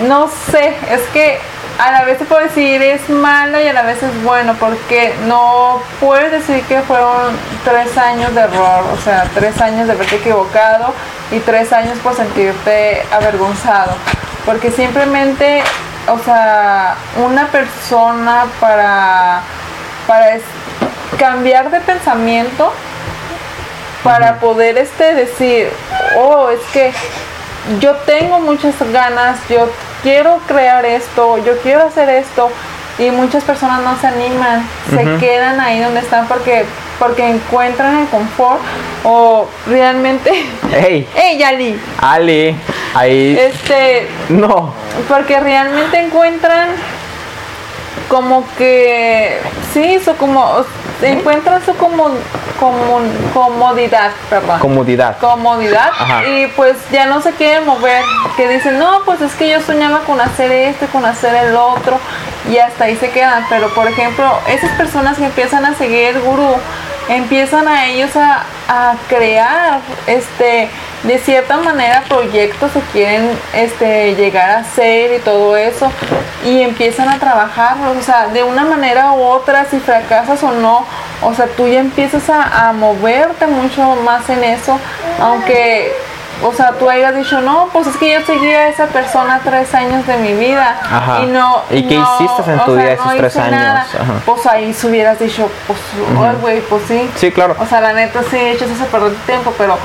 No 0.07 0.29
sé, 0.51 0.75
es 0.91 1.03
que 1.13 1.39
a 1.79 1.91
la 1.91 2.05
vez 2.05 2.19
se 2.19 2.25
puede 2.25 2.45
decir 2.45 2.83
es 2.83 3.09
malo 3.09 3.61
y 3.61 3.67
a 3.67 3.73
la 3.73 3.83
vez 3.83 4.03
es 4.03 4.23
bueno, 4.23 4.55
porque 4.59 5.15
no 5.27 5.81
puedes 6.01 6.31
decir 6.31 6.63
que 6.65 6.81
fueron 6.83 7.35
tres 7.65 7.97
años 7.99 8.35
de 8.35 8.43
error, 8.43 8.85
o 8.93 8.97
sea, 8.99 9.25
tres 9.35 9.61
años 9.61 9.87
de 9.87 9.93
haberte 9.95 10.17
equivocado 10.17 10.93
y 11.31 11.39
tres 11.41 11.73
años 11.73 11.99
por 11.99 12.15
sentirte 12.15 13.03
avergonzado, 13.11 13.95
porque 14.45 14.71
simplemente, 14.71 15.63
o 16.09 16.19
sea, 16.19 16.95
una 17.25 17.47
persona 17.49 18.47
para, 18.61 19.41
para 20.07 20.35
es- 20.35 20.43
cambiar 21.19 21.71
de 21.71 21.81
pensamiento, 21.81 22.73
para 24.03 24.37
poder 24.41 24.79
este 24.79 25.15
decir, 25.15 25.71
oh, 26.19 26.49
es 26.51 26.61
que 26.73 26.93
yo 27.81 27.95
tengo 27.99 28.41
muchas 28.41 28.75
ganas, 28.93 29.39
yo 29.49 29.71
quiero 30.03 30.39
crear 30.49 30.85
esto, 30.85 31.39
yo 31.39 31.57
quiero 31.63 31.85
hacer 31.85 32.09
esto 32.09 32.51
y 32.99 33.11
muchas 33.11 33.45
personas 33.45 33.81
no 33.83 33.97
se 34.01 34.09
animan, 34.09 34.67
se 34.91 35.17
quedan 35.19 35.61
ahí 35.61 35.81
donde 35.81 36.01
están 36.01 36.27
porque 36.27 36.65
porque 37.03 37.29
encuentran 37.29 37.99
el 37.99 38.07
confort 38.09 38.61
o 39.03 39.49
realmente 39.67 40.31
Hey, 40.71 41.09
¡Ey, 41.17 41.37
Yali! 41.39 41.81
Ali, 42.01 42.57
ahí. 42.95 43.37
Este, 43.37 44.09
No. 44.29 44.73
porque 45.09 45.41
realmente 45.41 45.99
encuentran 45.99 46.69
como 48.09 48.45
que 48.57 49.41
sí, 49.73 49.99
su 50.05 50.15
como 50.17 50.65
encuentran 51.03 51.65
su 51.65 51.75
como, 51.77 52.11
como 52.61 53.01
comodidad, 53.35 54.13
perdón 54.31 54.61
Comodidad. 54.61 55.19
comodidad 55.19 55.91
Ajá. 55.99 56.25
y 56.25 56.47
pues 56.55 56.77
ya 56.93 57.07
no 57.07 57.21
se 57.21 57.33
quieren 57.33 57.67
mover, 57.67 58.03
que 58.37 58.49
dicen, 58.49 58.79
no, 58.79 59.03
pues 59.05 59.21
es 59.23 59.33
que 59.35 59.49
yo 59.49 59.61
soñaba 59.61 60.01
con 60.01 60.21
hacer 60.21 60.53
esto 60.53 60.87
con 60.93 61.05
hacer 61.05 61.35
el 61.47 61.57
otro 61.57 61.99
y 62.49 62.59
hasta 62.59 62.85
ahí 62.85 62.97
se 62.97 63.11
quedan, 63.11 63.45
pero 63.49 63.69
por 63.75 63.89
ejemplo, 63.89 64.31
esas 64.47 64.71
personas 64.77 65.17
que 65.19 65.25
empiezan 65.25 65.65
a 65.65 65.75
seguir 65.75 66.05
el 66.17 66.21
gurú, 66.21 66.55
empiezan 67.09 67.69
a 67.69 67.87
ellos 67.87 68.15
a, 68.17 68.45
a 68.69 68.95
crear 69.09 69.81
este 70.07 70.69
de 71.03 71.19
cierta 71.19 71.57
manera 71.57 72.05
proyectos 72.09 72.71
que 72.73 72.81
quieren 72.93 73.29
este 73.53 74.15
llegar 74.15 74.51
a 74.51 74.59
hacer 74.59 75.15
y 75.15 75.19
todo 75.19 75.57
eso 75.57 75.91
y 76.45 76.63
empiezan 76.63 77.09
a 77.09 77.19
trabajarlos, 77.19 77.97
o 77.97 78.03
sea, 78.03 78.29
de 78.29 78.43
una 78.43 78.65
manera 78.65 79.13
u 79.13 79.23
otra, 79.23 79.65
si 79.65 79.79
fracasas 79.81 80.43
o 80.43 80.53
no, 80.53 80.85
o 81.23 81.35
sea, 81.35 81.47
tú 81.57 81.67
ya 81.69 81.81
empiezas 81.81 82.29
a, 82.31 82.69
a 82.69 82.73
moverte 82.73 83.47
mucho 83.47 83.97
más 84.05 84.29
en 84.29 84.45
eso, 84.45 84.79
aunque, 85.21 85.93
o 86.43 86.53
sea, 86.53 86.73
tú 86.73 86.89
hayas 86.89 87.15
dicho, 87.15 87.41
no, 87.41 87.69
pues 87.73 87.87
es 87.87 87.97
que 87.97 88.13
yo 88.13 88.25
seguía 88.25 88.61
a 88.61 88.69
esa 88.69 88.87
persona 88.87 89.41
tres 89.45 89.75
años 89.75 90.07
de 90.07 90.17
mi 90.17 90.35
vida 90.35 90.81
Ajá. 90.83 91.21
y 91.23 91.27
no... 91.27 91.63
¿Y 91.71 91.87
qué 91.87 91.99
no, 91.99 92.17
hiciste 92.17 92.51
en 92.51 92.59
tu 92.61 92.75
sea, 92.75 92.83
vida 92.83 92.93
esos 92.93 93.07
no 93.07 93.17
tres 93.17 93.37
años? 93.37 93.51
nada. 93.51 93.81
Ajá. 93.81 94.13
Pues 94.25 94.47
ahí 94.47 94.73
si 94.73 94.87
hubieras 94.87 95.19
dicho, 95.19 95.51
pues, 95.67 95.79
güey, 96.41 96.61
pues 96.63 96.83
sí. 96.89 97.11
Sí, 97.17 97.31
claro. 97.31 97.57
O 97.59 97.67
sea, 97.67 97.81
la 97.81 97.93
neta 97.93 98.23
sí 98.31 98.37
echas 98.37 98.69
ese 98.71 98.85
perder 98.85 99.15
tiempo, 99.27 99.55
pero 99.57 99.79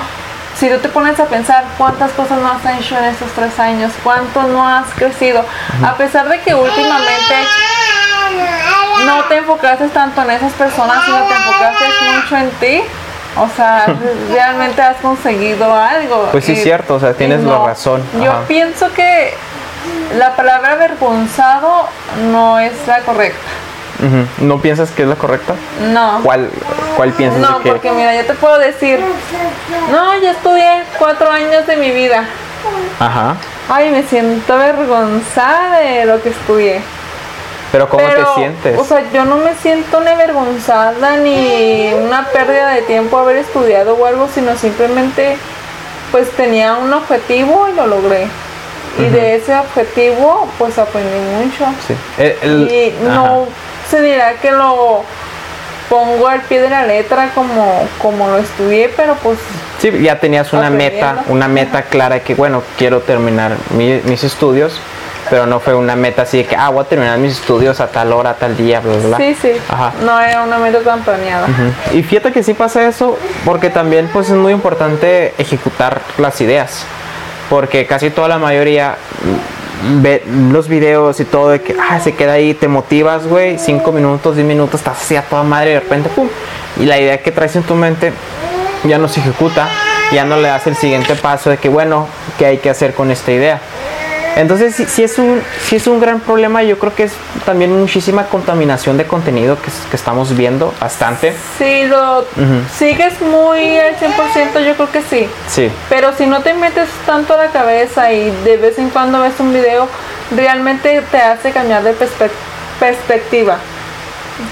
si 0.57 0.69
tú 0.69 0.79
te 0.79 0.89
pones 0.89 1.19
a 1.19 1.25
pensar 1.25 1.63
cuántas 1.77 2.11
cosas 2.11 2.39
no 2.39 2.51
has 2.51 2.79
hecho 2.79 2.97
en 2.97 3.05
estos 3.05 3.29
tres 3.33 3.59
años, 3.59 3.91
cuánto 4.03 4.43
no 4.43 4.67
has 4.67 4.87
crecido, 4.95 5.45
a 5.85 5.93
pesar 5.95 6.27
de 6.27 6.39
que 6.41 6.55
últimamente 6.55 7.35
no 9.05 9.23
te 9.25 9.37
enfocaste 9.37 9.87
tanto 9.89 10.21
en 10.23 10.31
esas 10.31 10.53
personas, 10.53 11.03
sino 11.05 11.17
te 11.17 11.33
enfocaste 11.33 11.85
mucho 12.15 12.37
en 12.37 12.49
ti. 12.59 12.81
O 13.39 13.47
sea, 13.55 13.85
realmente 14.31 14.81
has 14.81 14.97
conseguido 14.97 15.73
algo. 15.75 16.29
Pues 16.31 16.45
sí, 16.45 16.53
es 16.53 16.59
Y- 16.59 16.63
cierto, 16.63 16.95
o 16.95 16.99
sea, 16.99 17.13
tienes 17.13 17.43
la 17.43 17.59
razón, 17.59 18.01
Yo 18.23 18.31
pienso 18.47 18.91
que 18.93 19.33
la 20.17 20.35
palabra 20.35 20.73
avergonzado 20.73 21.87
no 22.31 22.59
es 22.59 22.73
la 22.87 22.99
correcta. 23.01 23.37
¿No 24.39 24.59
piensas 24.61 24.91
que 24.91 25.01
es 25.03 25.07
la 25.07 25.15
correcta? 25.15 25.53
No. 25.91 26.19
¿Cuál, 26.23 26.49
cuál 26.95 27.11
piensas 27.13 27.39
No, 27.41 27.57
de 27.57 27.63
que.? 27.63 27.69
porque 27.71 27.91
mira, 27.91 28.15
yo 28.15 28.25
te 28.25 28.33
puedo 28.35 28.59
decir, 28.59 28.99
no, 29.91 30.15
yo 30.21 30.29
estudié 30.29 30.83
cuatro 30.99 31.31
años 31.31 31.65
de 31.65 31.77
mi 31.77 31.89
vida. 31.91 32.23
Ajá. 32.99 33.35
Ay, 33.69 33.89
me 33.91 34.03
siento 34.03 34.53
avergonzada 34.53 35.79
de 35.79 36.05
lo 36.05 36.21
que 36.21 36.29
estudié. 36.29 36.81
Pero 37.71 37.89
¿cómo 37.89 38.03
Pero, 38.07 38.25
te 38.33 38.39
sientes? 38.39 38.79
O 38.79 38.83
sea, 38.83 39.03
yo 39.11 39.25
no 39.25 39.37
me 39.37 39.53
siento 39.55 39.99
ni 40.01 40.09
avergonzada 40.09 41.17
ni 41.17 41.91
una 41.93 42.25
pérdida 42.27 42.69
de 42.69 42.81
tiempo 42.83 43.17
haber 43.17 43.37
estudiado 43.37 43.95
o 43.95 44.05
algo, 44.05 44.27
sino 44.33 44.55
simplemente 44.55 45.37
pues 46.11 46.31
tenía 46.31 46.75
un 46.75 46.93
objetivo 46.93 47.67
y 47.67 47.73
lo 47.73 47.87
logré. 47.87 48.27
Y 48.99 49.03
de 49.09 49.35
ese 49.35 49.55
objetivo 49.55 50.47
pues 50.57 50.77
aprendí 50.79 51.19
mucho. 51.35 51.65
sí. 51.87 51.93
El- 52.17 52.37
el- 52.41 52.71
y 52.71 52.95
no 53.03 53.25
ajá. 53.25 53.35
se 53.91 54.01
dirá 54.01 54.33
que 54.35 54.51
lo 54.51 55.03
pongo 55.89 56.27
al 56.27 56.41
pie 56.41 56.61
de 56.61 56.69
la 56.69 56.85
letra 56.85 57.29
como, 57.35 57.87
como 58.01 58.27
lo 58.29 58.37
estudié, 58.39 58.89
pero 58.95 59.15
pues 59.21 59.37
Sí, 59.79 59.91
ya 60.01 60.19
tenías 60.19 60.51
una 60.53 60.69
meta, 60.69 61.23
una 61.27 61.47
meta 61.47 61.83
clara 61.83 62.21
que, 62.21 62.33
bueno, 62.33 62.63
quiero 62.77 63.01
terminar 63.01 63.51
mi- 63.71 64.01
mis 64.05 64.23
estudios, 64.23 64.79
pero 65.29 65.45
no 65.45 65.59
fue 65.59 65.73
una 65.73 65.95
meta 65.95 66.23
así 66.23 66.37
de 66.37 66.45
que, 66.45 66.55
ah, 66.55 66.69
voy 66.69 66.83
a 66.83 66.87
terminar 66.87 67.17
mis 67.17 67.33
estudios 67.33 67.79
a 67.79 67.87
tal 67.87 68.11
hora, 68.13 68.31
a 68.31 68.33
tal 68.35 68.55
día, 68.55 68.79
bla, 68.79 68.93
bla, 68.95 69.07
bla. 69.07 69.17
sí, 69.17 69.35
sí, 69.41 69.51
Ajá. 69.69 69.93
no 70.03 70.19
era 70.19 70.43
una 70.43 70.57
meta 70.57 70.79
tan 70.81 71.01
planeada. 71.01 71.47
Ujú. 71.47 71.97
Y 71.97 72.03
fíjate 72.03 72.31
que 72.31 72.43
sí 72.43 72.53
pasa 72.53 72.87
eso, 72.87 73.17
porque 73.45 73.69
también 73.69 74.09
pues 74.11 74.29
es 74.29 74.35
muy 74.35 74.53
importante 74.53 75.33
ejecutar 75.37 76.01
las 76.17 76.39
ideas, 76.41 76.85
porque 77.49 77.85
casi 77.85 78.09
toda 78.09 78.27
la 78.27 78.37
mayoría 78.37 78.95
ve 80.01 80.23
los 80.51 80.67
videos 80.67 81.19
y 81.19 81.25
todo 81.25 81.49
de 81.49 81.61
que 81.61 81.75
ah, 81.79 81.99
se 81.99 82.15
queda 82.15 82.33
ahí, 82.33 82.53
te 82.53 82.67
motivas, 82.67 83.27
güey, 83.27 83.57
5 83.59 83.91
minutos, 83.91 84.35
10 84.35 84.47
minutos, 84.47 84.81
estás 84.81 85.01
así 85.01 85.15
a 85.15 85.21
toda 85.21 85.43
madre 85.43 85.71
y 85.71 85.73
de 85.75 85.79
repente, 85.81 86.09
pum, 86.09 86.27
y 86.79 86.85
la 86.85 86.99
idea 86.99 87.21
que 87.21 87.31
traes 87.31 87.55
en 87.55 87.63
tu 87.63 87.75
mente 87.75 88.11
ya 88.83 88.97
no 88.97 89.07
se 89.07 89.19
ejecuta, 89.19 89.67
ya 90.11 90.23
no 90.23 90.37
le 90.37 90.47
das 90.47 90.65
el 90.67 90.75
siguiente 90.75 91.15
paso 91.15 91.49
de 91.49 91.57
que, 91.57 91.69
bueno, 91.69 92.07
¿qué 92.37 92.45
hay 92.45 92.57
que 92.57 92.69
hacer 92.69 92.93
con 92.93 93.11
esta 93.11 93.31
idea? 93.31 93.59
Entonces, 94.37 94.75
sí, 94.75 94.85
sí 94.87 95.03
es 95.03 95.17
un, 95.17 95.41
sí 95.67 95.77
es 95.77 95.87
un 95.87 95.99
gran 95.99 96.19
problema. 96.19 96.61
Yo 96.63 96.77
creo 96.77 96.93
que 96.93 97.03
es 97.03 97.13
también 97.45 97.77
muchísima 97.77 98.27
contaminación 98.27 98.95
de 98.95 99.05
contenido 99.07 99.57
que, 99.61 99.71
que 99.89 99.95
estamos 99.95 100.37
viendo 100.37 100.73
bastante. 100.79 101.33
Si 101.57 101.85
lo 101.85 102.23
sigues 102.77 103.19
muy 103.21 103.77
al 103.79 103.95
100%, 103.97 104.63
yo 104.65 104.75
creo 104.75 104.91
que 104.91 105.01
sí. 105.01 105.27
Sí, 105.49 105.71
Pero 105.89 106.13
si 106.15 106.27
no 106.27 106.41
te 106.41 106.53
metes 106.53 106.87
tanto 107.05 107.33
a 107.33 107.37
la 107.37 107.47
cabeza 107.47 108.13
y 108.13 108.29
de 108.45 108.57
vez 108.57 108.77
en 108.77 108.89
cuando 108.91 109.21
ves 109.21 109.33
un 109.39 109.51
video, 109.53 109.87
realmente 110.35 111.01
te 111.11 111.17
hace 111.17 111.51
cambiar 111.51 111.81
de 111.83 111.93
perspe- 111.95 112.29
perspectiva. 112.79 113.57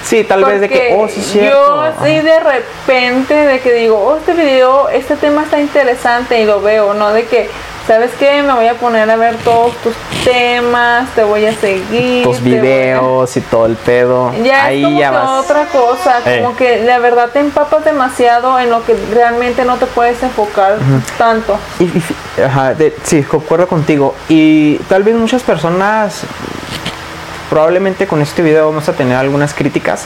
sí, 0.04 0.24
tal 0.24 0.44
vez 0.46 0.62
de 0.62 0.70
que, 0.70 0.96
oh, 0.98 1.08
sí, 1.08 1.22
cierto. 1.22 1.52
Yo 1.60 1.82
así 1.82 2.20
de 2.20 2.40
repente 2.40 3.34
de 3.36 3.60
que 3.60 3.72
digo, 3.74 3.98
oh, 4.00 4.18
este 4.18 4.34
video, 4.34 4.90
este 4.90 5.16
tema 5.16 5.44
está 5.44 5.60
interesante 5.60 6.40
y 6.42 6.46
lo 6.46 6.60
veo, 6.62 6.96
no 6.96 7.14
de 7.14 7.26
que, 7.26 7.50
¿sabes 7.88 8.12
qué? 8.20 8.42
Me 8.44 8.54
voy 8.54 8.68
a 8.68 8.74
poner 8.76 9.10
a 9.10 9.16
ver 9.16 9.36
todos 9.38 9.76
tus 9.78 9.94
temas, 10.24 11.10
te 11.14 11.24
voy 11.24 11.46
a 11.46 11.54
seguir. 11.54 12.24
Tus 12.24 12.38
a- 12.38 12.42
videos 12.42 13.38
y 13.38 13.42
todo 13.42 13.66
el 13.68 13.76
pedo. 13.76 14.32
Ya 14.44 14.66
Ahí 14.66 14.82
es 14.82 14.86
como 14.86 15.00
ya 15.00 15.10
que 15.12 15.16
vas. 15.18 15.30
otra 15.46 15.66
cosa, 15.68 16.20
Eh. 16.26 16.42
como 16.42 16.56
que 16.58 16.84
la 16.84 17.00
verdad 17.00 17.30
te 17.32 17.40
empapas 17.40 17.86
demasiado 17.86 18.60
en 18.60 18.70
lo 18.70 18.84
que 18.86 18.96
realmente 19.14 19.64
no 19.66 19.76
te 19.78 19.86
puedes 19.86 20.22
enfocar 20.24 20.78
tanto. 21.18 21.58
Y- 21.80 21.84
y 21.86 22.42
ajá, 22.42 22.74
de- 22.74 22.96
sí, 23.04 23.22
concuerdo 23.24 23.68
contigo. 23.68 24.16
Y 24.30 24.78
tal 24.90 25.04
vez 25.04 25.16
muchas 25.16 25.44
personas, 25.44 26.22
probablemente 27.50 28.08
con 28.08 28.22
este 28.22 28.42
video 28.42 28.68
vamos 28.68 28.90
a 28.90 28.94
tener 28.94 29.16
algunas 29.16 29.54
críticas. 29.54 30.06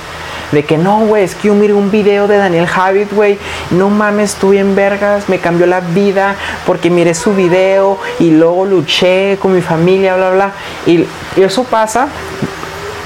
De 0.52 0.66
que 0.66 0.78
no, 0.78 1.02
güey, 1.02 1.24
es 1.24 1.36
que 1.36 1.50
yo 1.50 1.54
miré 1.54 1.74
un 1.74 1.92
video 1.92 2.28
de 2.28 2.38
Daniel 2.38 2.66
Javid, 2.66 3.08
güey. 3.12 3.38
No 3.72 3.90
mames, 3.90 4.34
estuve 4.34 4.60
en 4.60 4.76
vergas, 4.76 5.30
me 5.30 5.40
cambió 5.40 5.68
la 5.68 5.80
vida 5.80 6.36
porque 6.66 6.90
miré 6.90 7.14
su 7.14 7.34
video 7.36 8.00
y 8.20 8.32
luego 8.32 8.66
luché 8.66 9.38
con 9.40 9.54
mi 9.54 9.62
familia, 9.62 10.16
bla, 10.16 10.32
bla. 10.32 10.52
Y, 10.86 11.06
eso 11.38 11.64
pasa 11.64 12.08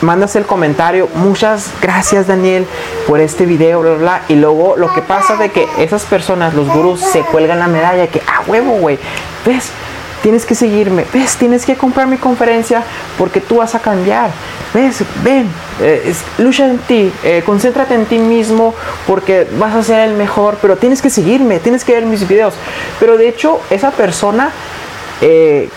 mandas 0.01 0.35
el 0.35 0.45
comentario, 0.45 1.07
muchas 1.15 1.71
gracias 1.81 2.27
Daniel 2.27 2.67
por 3.07 3.21
este 3.21 3.45
video, 3.45 3.81
bla, 3.81 3.93
bla. 3.93 4.21
Y 4.27 4.35
luego 4.35 4.75
lo 4.77 4.93
que 4.93 5.01
pasa 5.01 5.37
de 5.37 5.49
que 5.49 5.65
esas 5.77 6.03
personas, 6.03 6.53
los 6.53 6.67
gurús, 6.67 6.99
se 6.99 7.21
cuelgan 7.21 7.59
la 7.59 7.67
medalla, 7.67 8.07
que, 8.07 8.21
ah, 8.27 8.43
huevo, 8.45 8.73
güey, 8.73 8.99
ves, 9.45 9.71
tienes 10.23 10.45
que 10.45 10.55
seguirme, 10.55 11.05
ves, 11.13 11.35
tienes 11.35 11.65
que 11.65 11.75
comprar 11.75 12.07
mi 12.07 12.17
conferencia 12.17 12.81
porque 13.17 13.41
tú 13.41 13.57
vas 13.57 13.75
a 13.75 13.79
cambiar, 13.79 14.31
ves, 14.73 15.03
ven, 15.21 15.47
eh, 15.81 16.15
lucha 16.37 16.65
en 16.65 16.77
ti, 16.79 17.11
eh, 17.25 17.43
concéntrate 17.45 17.93
en 17.93 18.05
ti 18.05 18.17
mismo 18.17 18.73
porque 19.05 19.45
vas 19.59 19.75
a 19.75 19.83
ser 19.83 20.07
el 20.07 20.15
mejor, 20.15 20.57
pero 20.61 20.77
tienes 20.77 21.01
que 21.01 21.09
seguirme, 21.09 21.59
tienes 21.59 21.83
que 21.83 21.91
ver 21.91 22.05
mis 22.05 22.25
videos. 22.25 22.53
Pero 23.01 23.17
de 23.17 23.27
hecho, 23.27 23.59
esa 23.69 23.91
persona, 23.91 24.51
eh, 25.19 25.69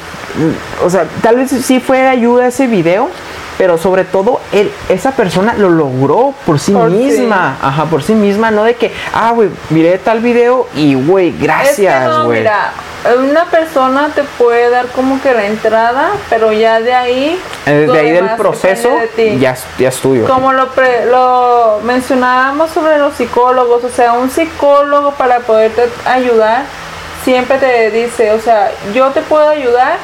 o 0.84 0.88
sea, 0.88 1.06
tal 1.22 1.36
vez 1.36 1.50
sí 1.50 1.80
fue 1.80 1.98
de 1.98 2.08
ayuda 2.08 2.46
ese 2.46 2.68
video, 2.68 3.10
pero 3.58 3.78
sobre 3.78 4.04
todo 4.04 4.40
él, 4.52 4.70
esa 4.88 5.12
persona 5.12 5.54
lo 5.54 5.70
logró 5.70 6.34
por 6.44 6.58
sí 6.58 6.72
Por 6.72 6.90
sí. 6.90 6.96
misma, 6.96 7.56
ajá, 7.62 7.84
por 7.86 8.02
sí 8.02 8.14
misma, 8.14 8.50
no 8.50 8.64
de 8.64 8.74
que, 8.74 8.92
ah, 9.14 9.32
güey, 9.34 9.48
miré 9.70 9.98
tal 9.98 10.20
video 10.20 10.68
y, 10.74 10.94
güey, 10.94 11.28
Es 11.30 11.34
que 11.36 11.42
gracias, 11.42 12.04
no, 12.08 12.24
güey. 12.26 12.40
mira, 12.40 12.72
una 13.18 13.44
persona 13.46 14.10
te 14.14 14.22
puede 14.24 14.68
dar 14.68 14.86
como 14.88 15.20
que 15.22 15.32
la 15.32 15.46
entrada, 15.46 16.10
pero 16.28 16.52
ya 16.52 16.80
de 16.80 16.92
ahí. 16.92 17.40
Eh, 17.66 17.84
lo 17.86 17.92
de 17.92 17.98
ahí 18.00 18.10
del 18.10 18.30
proceso 18.36 18.90
de 19.16 19.38
ya, 19.38 19.56
ya 19.78 19.88
es 19.88 19.96
tuyo. 20.00 20.26
Como 20.26 20.52
lo, 20.52 20.68
pre- 20.70 21.06
lo 21.06 21.80
mencionábamos 21.84 22.70
sobre 22.72 22.98
los 22.98 23.14
psicólogos, 23.14 23.84
o 23.84 23.88
sea, 23.90 24.12
un 24.14 24.28
psicólogo 24.30 25.12
para 25.12 25.40
poderte 25.40 25.88
ayudar 26.04 26.64
siempre 27.24 27.58
te 27.58 27.90
dice, 27.90 28.32
o 28.32 28.40
sea, 28.40 28.70
yo 28.94 29.10
te 29.10 29.20
puedo 29.22 29.48
ayudar 29.48 29.98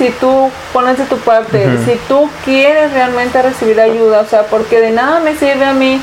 si 0.00 0.08
tú 0.12 0.50
pones 0.72 0.96
de 0.96 1.04
tu 1.04 1.18
parte, 1.18 1.76
si 1.84 2.00
tú 2.08 2.26
quieres 2.42 2.90
realmente 2.94 3.42
recibir 3.42 3.78
ayuda, 3.78 4.20
o 4.20 4.24
sea, 4.24 4.44
porque 4.44 4.80
de 4.80 4.92
nada 4.92 5.20
me 5.20 5.36
sirve 5.36 5.66
a 5.66 5.74
mí 5.74 6.00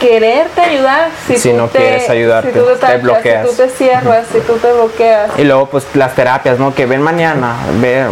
quererte 0.00 0.58
ayudar 0.62 1.10
si, 1.26 1.36
Si 1.36 1.50
tú 1.50 1.56
no 1.58 1.68
te, 1.68 1.80
quieres 1.80 2.08
ayudarte, 2.08 2.50
si 2.50 2.58
tú 2.58 2.64
te, 2.80 2.96
bloqueas. 2.96 3.46
si 3.46 3.50
tú 3.50 3.62
te 3.62 3.68
cierras, 3.68 4.26
si 4.32 4.40
tú 4.40 4.54
te 4.54 4.72
bloqueas. 4.72 5.38
Y 5.38 5.44
luego, 5.44 5.66
pues, 5.66 5.86
las 5.92 6.14
terapias, 6.14 6.58
¿no? 6.58 6.74
Que 6.74 6.86
ven 6.86 7.02
mañana, 7.02 7.56
ven, 7.78 8.08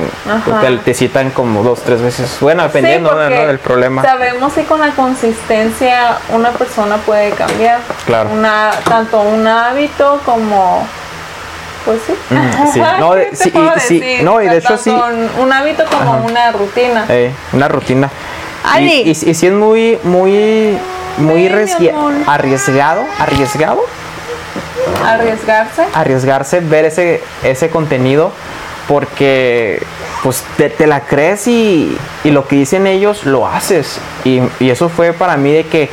te, 0.60 0.76
te 0.76 0.92
citan 0.92 1.30
como 1.30 1.62
dos, 1.62 1.80
tres 1.80 2.02
veces. 2.02 2.36
Bueno, 2.42 2.62
dependiendo 2.64 3.08
Sí, 3.08 3.14
¿no? 3.16 3.22
porque 3.22 3.46
del 3.46 3.58
problema. 3.60 4.02
Sabemos 4.02 4.52
que 4.52 4.64
con 4.64 4.80
la 4.80 4.90
consistencia 4.90 6.18
una 6.34 6.50
persona 6.50 6.98
puede 6.98 7.30
cambiar. 7.30 7.80
Claro. 8.04 8.28
Una, 8.28 8.72
tanto 8.86 9.22
un 9.22 9.46
hábito 9.46 10.20
como. 10.26 10.86
Pues 11.88 12.00
sí. 12.06 12.12
Mm, 12.34 12.66
sí. 12.74 12.80
No, 13.00 13.14
de- 13.14 13.30
¿Qué 13.30 13.36
te 13.50 13.80
sí, 13.80 13.96
y- 13.96 14.18
sí. 14.18 14.22
No, 14.22 14.42
y 14.42 14.48
de 14.48 14.58
hecho 14.58 14.76
sí. 14.76 14.90
Un, 15.40 15.52
hábito 15.52 15.84
como 15.86 16.14
Ajá. 16.14 16.22
una 16.22 16.52
rutina. 16.52 17.06
Eh, 17.08 17.32
una 17.54 17.66
rutina. 17.68 18.10
Y, 18.64 18.68
Ali. 18.76 19.02
y, 19.06 19.10
y 19.10 19.14
sí 19.34 19.46
es 19.46 19.52
muy, 19.52 19.98
muy, 20.04 20.76
muy 21.16 21.40
Sí, 21.40 21.48
arriesgado, 22.26 23.04
arriesgado, 23.18 23.80
Arriesgarse. 25.06 25.84
arriesgarse 25.94 26.60
ver 26.60 26.84
ese, 26.86 27.22
ese 27.42 27.70
contenido 27.70 28.32
porque 28.86 29.82
pues 30.22 30.42
te, 30.56 30.70
te 30.70 30.86
la 30.86 31.00
crees 31.00 31.46
y, 31.46 31.96
y 32.24 32.30
lo 32.30 32.46
que 32.48 32.56
dicen 32.56 32.86
ellos 32.86 33.24
lo 33.24 33.46
haces. 33.46 33.98
Y, 34.24 34.40
y 34.60 34.70
eso 34.70 34.88
fue 34.88 35.12
para 35.12 35.36
mí 35.36 35.52
de 35.52 35.64
que 35.66 35.90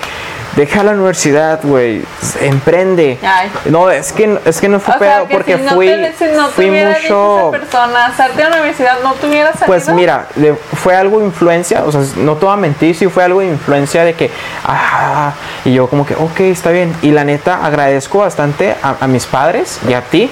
deja 0.56 0.84
la 0.84 0.92
universidad, 0.92 1.60
güey, 1.64 2.04
emprende. 2.42 3.20
Ay. 3.22 3.52
No, 3.66 3.90
es 3.90 4.12
que, 4.14 4.40
es 4.46 4.60
que 4.60 4.70
no 4.70 4.80
fue 4.80 4.96
O 4.96 5.00
sea, 5.00 5.10
pedo 5.16 5.28
que 5.28 5.34
porque 5.34 5.58
si 5.58 5.64
no 5.64 5.72
fui, 5.72 5.88
te, 5.88 6.14
si 6.14 6.26
no 6.36 6.48
te 6.48 6.54
fui 6.54 6.72
mucho... 6.72 7.52
persona, 7.52 8.14
salte 8.16 8.44
a 8.44 8.50
la 8.50 8.56
universidad, 8.58 8.98
no 9.04 9.14
salido. 9.16 9.52
Pues 9.66 9.90
mira, 9.90 10.28
fue 10.74 10.96
algo 10.96 11.20
de 11.20 11.26
influencia, 11.26 11.84
o 11.84 11.92
sea, 11.92 12.02
no 12.18 12.36
te 12.36 12.46
voy 12.46 12.54
a 12.54 12.58
mentir, 12.58 12.96
sí 12.96 13.08
fue 13.08 13.24
algo 13.24 13.42
de 13.42 13.48
influencia 13.48 14.04
de 14.04 14.14
que, 14.14 14.32
ah, 14.66 15.34
y 15.64 15.74
yo 15.74 15.88
como 15.88 16.06
que, 16.06 16.16
ok, 16.16 16.40
está 16.42 16.72
bien. 16.72 16.96
Y 17.02 17.12
la 17.12 17.24
neta, 17.24 17.66
agradezco 17.66 18.20
bastante 18.20 18.76
a, 18.82 18.96
a 19.00 19.08
mis 19.08 19.26
padres 19.26 19.80
y 19.88 19.94
a 19.94 20.02
ti, 20.02 20.30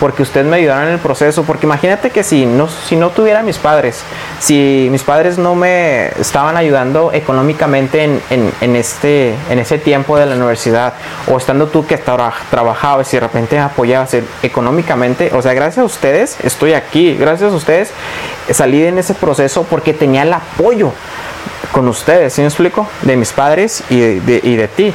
porque 0.00 0.22
ustedes 0.22 0.46
me 0.46 0.56
ayudaron 0.56 0.88
en 0.88 0.94
el 0.94 0.98
proceso, 0.98 1.44
porque 1.44 1.66
imagínate 1.66 2.10
que 2.10 2.22
si 2.22 2.46
no, 2.46 2.68
si 2.68 2.96
no 2.96 3.10
tuviera 3.10 3.42
mis 3.42 3.58
padres, 3.58 4.02
si 4.38 4.88
mis 4.90 5.02
padres 5.02 5.38
no 5.38 5.54
me 5.54 6.08
estaban 6.20 6.56
ayudando 6.56 7.12
económicamente 7.12 8.04
en, 8.04 8.20
en- 8.60 8.76
este, 8.76 9.34
en 9.50 9.58
ese 9.58 9.78
tiempo 9.78 10.18
de 10.18 10.26
la 10.26 10.34
universidad, 10.36 10.92
o 11.30 11.36
estando 11.38 11.66
tú 11.68 11.86
que 11.86 11.98
tra- 12.02 12.32
trabajabas 12.50 13.12
y 13.12 13.16
de 13.16 13.20
repente 13.20 13.58
apoyabas 13.58 14.14
económicamente, 14.42 15.30
o 15.34 15.40
sea, 15.42 15.54
gracias 15.54 15.78
a 15.78 15.84
ustedes 15.84 16.36
estoy 16.44 16.74
aquí, 16.74 17.14
gracias 17.14 17.52
a 17.52 17.56
ustedes 17.56 17.90
salí 18.50 18.84
en 18.84 18.98
ese 18.98 19.14
proceso 19.14 19.64
porque 19.64 19.92
tenía 19.94 20.22
el 20.22 20.32
apoyo 20.32 20.92
con 21.72 21.88
ustedes, 21.88 22.32
¿sí 22.32 22.40
me 22.40 22.48
explico? 22.48 22.86
De 23.02 23.16
mis 23.16 23.32
padres 23.32 23.82
y 23.90 24.00
de, 24.00 24.40
y 24.42 24.56
de 24.56 24.68
ti. 24.68 24.92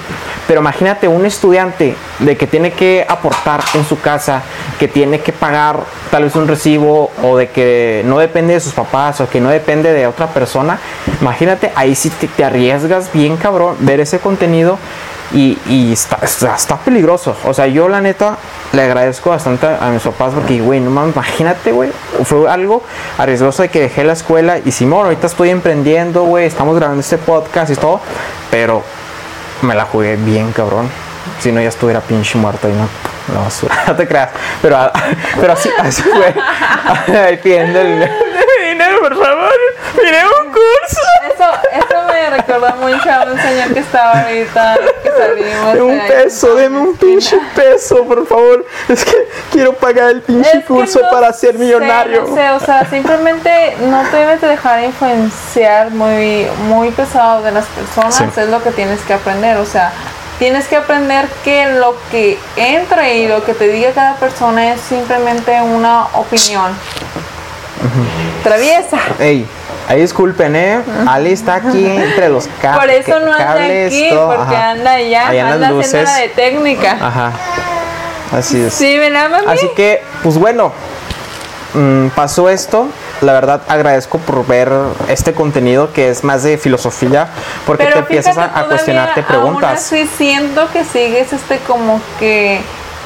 Pero 0.48 0.62
imagínate 0.62 1.08
un 1.08 1.26
estudiante 1.26 1.96
de 2.20 2.38
que 2.38 2.48
tiene 2.48 2.72
que 2.72 3.06
aportar 3.08 3.62
en 3.74 3.86
su 3.86 4.00
casa, 4.00 4.42
que 4.80 4.88
tiene 4.88 5.20
que 5.20 5.32
pagar 5.32 5.80
tal 6.10 6.24
vez 6.24 6.36
un 6.36 6.48
recibo 6.48 7.12
o 7.24 7.38
de 7.38 7.50
que 7.50 8.04
no 8.06 8.20
depende 8.20 8.54
de 8.54 8.60
sus 8.60 8.74
papás 8.74 9.22
o 9.22 9.30
que 9.30 9.40
no 9.40 9.50
depende 9.50 9.94
de 9.94 10.08
otra 10.08 10.28
persona. 10.28 10.80
Imagínate, 11.22 11.72
ahí 11.76 11.96
sí 11.96 12.10
te 12.10 12.44
arriesgas 12.44 13.12
bien 13.14 13.38
cabrón 13.38 13.76
ver 13.80 14.00
ese 14.00 14.20
contenido 14.20 14.78
y, 15.34 15.58
y 15.68 15.94
está, 15.94 16.18
está, 16.22 16.56
está 16.56 16.78
peligroso. 16.78 17.36
O 17.46 17.54
sea, 17.54 17.68
yo 17.68 17.88
la 17.88 18.02
neta 18.02 18.38
le 18.74 18.84
agradezco 18.84 19.30
bastante 19.30 19.68
a, 19.68 19.90
mis 19.90 20.02
papás 20.02 20.34
porque, 20.34 20.62
güey, 20.62 20.80
no 20.80 20.92
mames, 20.92 21.16
imagínate, 21.16 21.72
güey. 21.72 21.92
Fue 22.24 22.50
algo 22.50 22.84
arriesgoso 23.18 23.64
de 23.64 23.70
que 23.70 23.82
dejé 23.82 24.04
la 24.04 24.14
escuela 24.14 24.60
y 24.64 24.72
Simón, 24.72 25.06
ahorita 25.06 25.28
estoy 25.28 25.50
emprendiendo, 25.50 26.24
güey, 26.24 26.46
estamos 26.46 26.76
grabando 26.76 27.02
este 27.02 27.18
podcast 27.18 27.72
y 27.72 27.76
todo, 27.76 28.02
pero 28.50 28.84
me 29.62 29.76
la 29.76 29.86
jugué 29.86 30.16
bien, 30.16 30.52
cabrón. 30.52 30.90
Si 31.40 31.52
no, 31.52 31.62
ya 31.62 31.70
estuviera 31.70 32.02
pinche 32.02 32.38
muerto 32.38 32.68
y 32.68 32.74
no. 32.74 32.88
La 33.34 33.42
basura, 33.42 33.76
no 33.88 33.96
te 33.96 34.08
creas. 34.08 34.30
Pero, 34.62 34.78
pero 35.40 35.54
así, 35.54 35.70
así 35.80 36.02
fue. 36.02 36.34
Ahí 37.18 37.38
pidiendo 37.38 37.80
dinero, 37.80 39.00
por 39.02 39.16
favor. 39.16 39.54
Miré 40.04 40.24
un 40.26 40.52
curso. 40.52 41.02
Eso, 41.34 41.46
eso 41.74 42.08
me 42.08 42.21
recuerda 42.32 42.76
mucho 42.76 43.12
a 43.12 43.24
un 43.32 43.40
señor 43.40 43.74
que 43.74 43.80
estaba 43.80 44.22
ahorita, 44.22 44.78
que 45.04 45.10
salimos. 45.12 45.76
Un 45.80 46.00
de 46.00 46.06
peso, 46.08 46.56
deme 46.56 46.80
un 46.80 46.96
pinche 46.98 47.38
peso, 47.56 48.04
por 48.06 48.26
favor. 48.28 48.66
Es 48.90 49.06
que 49.06 49.28
quiero 49.52 49.74
pagar 49.74 50.10
el 50.12 50.22
pinche 50.22 50.58
Es 50.60 50.66
curso 50.66 51.00
no 51.02 51.10
para 51.12 51.32
ser 51.34 51.52
sé, 51.54 51.58
millonario. 51.60 52.26
no 52.28 52.36
sé, 52.36 52.50
o 52.52 52.60
sea, 52.60 52.90
simplemente 52.90 53.76
no 53.82 54.02
te 54.10 54.18
debes 54.18 54.42
de 54.42 54.48
dejar 54.48 54.84
influenciar 54.84 55.92
muy, 55.92 56.48
muy 56.68 56.90
pesado 56.92 57.42
de 57.44 57.52
las 57.52 57.66
personas, 57.66 58.16
Sí. 58.16 58.24
es 58.42 58.50
lo 58.50 58.64
que 58.64 58.72
tienes 58.72 59.00
que 59.02 59.14
aprender, 59.14 59.58
o 59.58 59.66
sea, 59.66 59.92
tienes 60.40 60.68
que 60.68 60.76
aprender 60.76 61.28
que 61.44 61.68
lo 61.74 61.96
que 62.10 62.38
entre 62.56 63.18
y 63.18 63.28
lo 63.28 63.44
que 63.44 63.54
te 63.54 63.68
diga 63.68 63.92
cada 63.92 64.16
persona 64.16 64.74
es 64.74 64.82
simplemente 64.82 65.62
una 65.62 66.06
opinión. 66.14 66.72
Traviesa. 68.44 68.98
Ey, 69.20 69.48
ahí 69.92 70.02
disculpen, 70.02 70.56
¿eh? 70.56 70.82
Ali 71.08 71.32
está 71.34 71.56
aquí 71.56 71.86
entre 71.86 72.30
los 72.30 72.48
ca- 72.62 72.80
Por 72.80 72.90
eso 72.90 73.20
no 73.20 73.32
anda 73.34 73.46
cables, 73.46 73.94
aquí, 73.94 74.10
todo, 74.10 74.36
porque 74.38 74.56
ajá. 74.56 74.70
anda 74.72 74.92
allá, 74.94 75.34
las 75.34 75.54
anda 75.54 75.68
haciendo 75.80 76.10
la 76.12 76.16
de 76.18 76.30
técnica. 76.30 76.92
Ajá. 77.02 77.32
Así 78.32 78.62
es. 78.62 78.74
Sí, 78.74 78.98
mami. 79.12 79.46
Así 79.48 79.68
que, 79.76 80.02
pues 80.24 80.38
bueno, 80.38 80.72
mm, 81.74 82.08
pasó 82.10 82.50
esto. 82.50 82.88
La 83.22 83.34
verdad 83.34 83.62
agradezco 83.68 84.18
por 84.18 84.48
ver 84.48 84.72
este 85.08 85.34
contenido 85.34 85.94
que 85.94 86.10
es 86.10 86.24
más 86.24 86.42
de 86.42 86.58
filosofía, 86.58 87.28
porque 87.68 87.86
te 87.86 88.00
empiezas 88.00 88.36
a, 88.38 88.46
a 88.60 88.66
cuestionarte 88.68 89.22
todavía 89.22 89.42
Aún 89.44 89.58
preguntas. 89.60 89.86
así 89.86 90.10
siento 90.18 90.68
que 90.74 90.84
sigues 90.84 91.32
este 91.32 91.60
como 91.60 92.02
que 92.20 92.62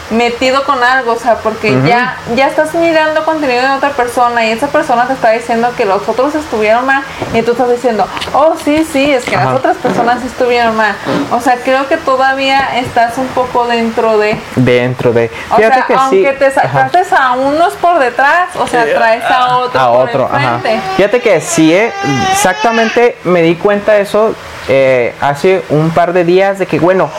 metido 0.10 0.64
con 0.66 0.84
algo, 0.84 1.14
o 1.14 1.20
sea, 1.20 1.36
porque 1.38 1.82
ya 1.86 2.18
ya 2.36 2.48
estás 2.48 2.74
mirando 2.76 3.24
contenido 3.26 3.62
de 3.64 3.74
otra 3.76 3.90
persona 3.90 4.46
y 4.46 4.52
esa 4.52 4.68
persona 4.68 5.08
te 5.08 5.14
está 5.14 5.32
diciendo 5.32 5.72
que 5.76 5.86
los 5.86 6.08
otros 6.08 6.36
estuvieron 6.36 6.86
mal 6.86 7.04
y 7.34 7.42
tú 7.42 7.52
estás 7.52 7.70
diciendo, 7.70 8.08
oh 8.34 8.56
sí, 8.64 8.86
sí, 8.92 9.12
es 9.12 9.26
que 9.26 9.36
Ajá. 9.36 9.46
las 9.46 9.56
otras 9.56 9.78
personas 9.78 10.24
estuvieron 10.24 10.76
mal. 10.76 10.96
O 11.32 11.42
sea, 11.42 11.58
creo 11.64 11.88
que 11.88 11.98
todavía 11.98 12.78
estás 12.78 13.18
un 13.18 13.28
poco 13.30 13.68
dentro 13.68 14.18
de, 14.18 14.40
Dentro 14.56 15.12
de. 15.14 15.32
o 15.52 15.56
Fíjate 15.56 15.76
sea, 15.76 15.86
que 15.86 15.94
aunque 15.94 16.32
sí. 16.32 16.38
te 16.40 16.46
ajá. 16.46 16.90
sacaste 16.90 17.16
a 17.16 17.32
unos 17.34 17.74
por 17.74 18.00
detrás, 18.00 18.56
o 18.56 18.68
sea, 18.68 18.84
traes 18.86 19.24
a 19.24 19.58
otro 19.58 19.80
a 19.80 19.92
por 19.92 20.10
otro, 20.10 20.30
ajá. 20.32 20.56
enfrente. 20.56 20.82
Fíjate 20.98 21.22
que 21.22 21.42
sí, 21.42 21.74
eh, 21.74 21.92
exactamente 22.32 23.18
me 23.24 23.42
di 23.42 23.56
cuenta 23.56 23.94
de 23.94 24.02
eso 24.02 24.36
eh, 24.68 25.14
hace 25.22 25.64
un 25.70 25.92
par 25.92 26.14
de 26.14 26.24
días 26.24 26.60
de 26.60 26.66
que, 26.66 26.80
bueno, 26.80 27.10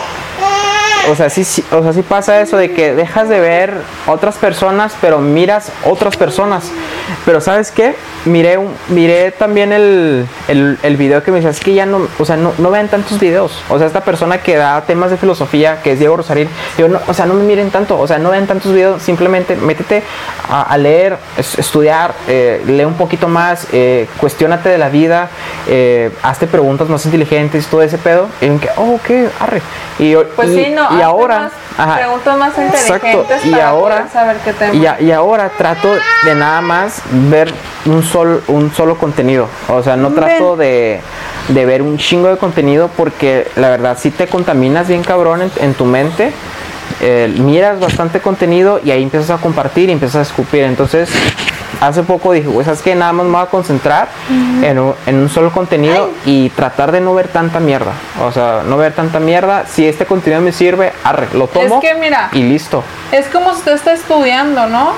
o 1.11 1.15
sea, 1.15 1.31
sí, 1.31 1.45
sí, 1.45 1.65
o 1.73 1.83
sea, 1.83 1.93
sí 1.93 2.03
pasa 2.03 2.41
eso 2.41 2.57
de 2.57 2.73
que 2.73 2.95
dejas 2.95 3.29
de 3.29 3.41
ver 3.41 3.73
otras 4.07 4.37
personas, 4.37 4.95
pero 5.01 5.19
miras 5.19 5.71
otras 5.85 6.17
personas. 6.17 6.65
Pero 7.25 7.41
¿sabes 7.41 7.71
qué? 7.71 7.95
Miré, 8.25 8.59
un, 8.59 8.73
miré 8.89 9.31
también 9.31 9.73
el, 9.73 10.27
el, 10.49 10.79
el 10.83 10.97
video 10.97 11.23
que 11.23 11.31
me 11.31 11.37
decía, 11.39 11.51
es 11.51 11.61
que 11.61 11.75
ya 11.75 11.87
no, 11.87 12.09
o 12.19 12.25
sea, 12.25 12.37
no, 12.37 12.53
no 12.59 12.71
vean 12.71 12.89
tantos 12.89 13.21
videos. 13.21 13.63
O 13.69 13.79
sea, 13.79 13.87
esta 13.87 14.03
persona 14.03 14.39
que 14.39 14.57
da 14.57 14.81
temas 14.83 15.11
de 15.11 15.17
filosofía, 15.17 15.81
que 15.83 15.93
es 15.93 15.99
Diego 15.99 16.17
Rosarín, 16.17 16.49
yo 16.79 16.89
no, 16.89 16.99
o 17.07 17.15
sea, 17.15 17.27
no 17.27 17.35
me 17.35 17.45
miren 17.45 17.71
tanto, 17.71 17.99
o 17.99 18.07
sea, 18.07 18.19
no 18.19 18.31
vean 18.31 18.47
tantos 18.47 18.73
videos, 18.73 19.03
simplemente 19.03 19.55
métete 19.57 20.03
a, 20.49 20.63
a 20.63 20.79
leer, 20.79 21.19
es- 21.37 21.59
estudiar, 21.59 22.15
eh, 22.29 22.63
lee 22.67 22.85
un 22.85 22.95
poquito 22.95 23.29
más, 23.29 23.69
eh, 23.73 24.09
cuestiónate 24.19 24.69
de 24.69 24.79
la 24.79 24.89
vida, 24.89 25.29
eh, 25.69 26.11
hazte 26.23 26.47
preguntas 26.47 26.89
más 26.89 27.05
inteligentes, 27.07 27.67
todo 27.67 27.83
ese 27.83 27.99
pedo. 27.99 28.29
Y 28.41 28.47
en 28.47 28.59
que, 28.59 28.69
oh, 28.77 28.95
ok, 28.95 29.31
arre. 29.41 29.63
Y, 29.99 30.15
Pues 30.35 30.51
y- 30.51 30.65
sí, 30.65 30.71
no, 30.73 30.89
y 30.99 31.03
ahora, 31.03 31.51
ajá, 31.77 31.97
preguntas 31.97 32.39
más 32.39 32.53
inteligentes 32.59 33.45
y 33.45 33.51
para 33.51 33.69
ahora, 33.69 33.97
poder 33.99 34.13
saber 34.13 34.37
qué 34.45 34.53
tema. 34.53 34.75
y, 34.75 34.87
a- 34.87 35.01
y 35.01 35.11
ahora 35.13 35.51
trato 35.57 35.89
de 36.25 36.35
nada 36.35 36.61
más 36.61 37.03
ver 37.31 37.53
un 37.87 38.03
solo, 38.03 38.41
un 38.49 38.73
solo 38.75 38.97
contenido. 38.97 39.49
O 39.69 39.83
sea, 39.83 39.97
no 39.97 40.11
trato 40.13 40.57
de, 40.57 41.01
de 41.49 41.67
ver 41.67 41.83
un 41.83 41.99
chingo 41.99 42.29
de 42.29 42.37
contenido 42.37 42.89
porque 42.97 43.49
la 43.57 43.69
verdad 43.71 43.97
sí 44.01 44.11
te 44.11 44.27
contaminas 44.27 44.89
bien 44.89 45.03
cabrón 45.03 45.43
en, 45.43 45.53
en 45.61 45.75
tu 45.75 45.85
mente. 45.85 46.33
eh, 47.01 47.33
miras 47.39 47.79
bastante 47.81 48.21
contenido 48.21 48.81
y 48.83 48.91
ahí 48.91 49.03
empiezas 49.03 49.31
a 49.31 49.37
compartir 49.41 49.89
y 49.91 49.93
empiezas 49.93 50.17
a 50.17 50.23
escupir. 50.23 50.63
Entonces, 50.63 51.11
hace 51.81 52.03
poco 52.03 52.33
dije, 52.33 52.49
güey, 52.49 52.65
¿sabes 52.65 52.83
qué? 52.83 52.95
Nada 52.95 53.13
más 53.13 53.27
me 53.27 53.33
voy 53.33 53.43
a 53.43 53.47
concentrar 53.47 54.09
en, 54.29 54.79
un, 54.79 54.95
en 55.07 55.17
un 55.17 55.29
solo 55.29 55.53
contenido 55.53 56.11
y 56.25 56.51
tratar 56.51 56.93
de 56.93 57.01
no 57.01 57.15
ver 57.15 57.29
tanta 57.29 57.61
mierda. 57.61 57.93
O 58.23 58.33
sea, 58.33 58.63
no 58.67 58.77
ver 58.77 58.93
tanta 58.93 59.21
mierda. 59.21 59.65
Si 59.67 59.87
este 59.87 60.07
contenido 60.07 60.41
me 60.43 60.53
sirve, 60.53 60.93
arre, 61.05 61.29
lo 61.33 61.47
tomo 61.49 61.81
que 61.81 61.95
mira, 61.95 62.29
y 62.33 62.43
listo. 62.43 62.83
Es 63.13 63.27
como 63.27 63.53
si 63.53 63.59
usted 63.59 63.73
está 63.73 63.93
estudiando, 63.93 64.67
¿no? 64.67 64.93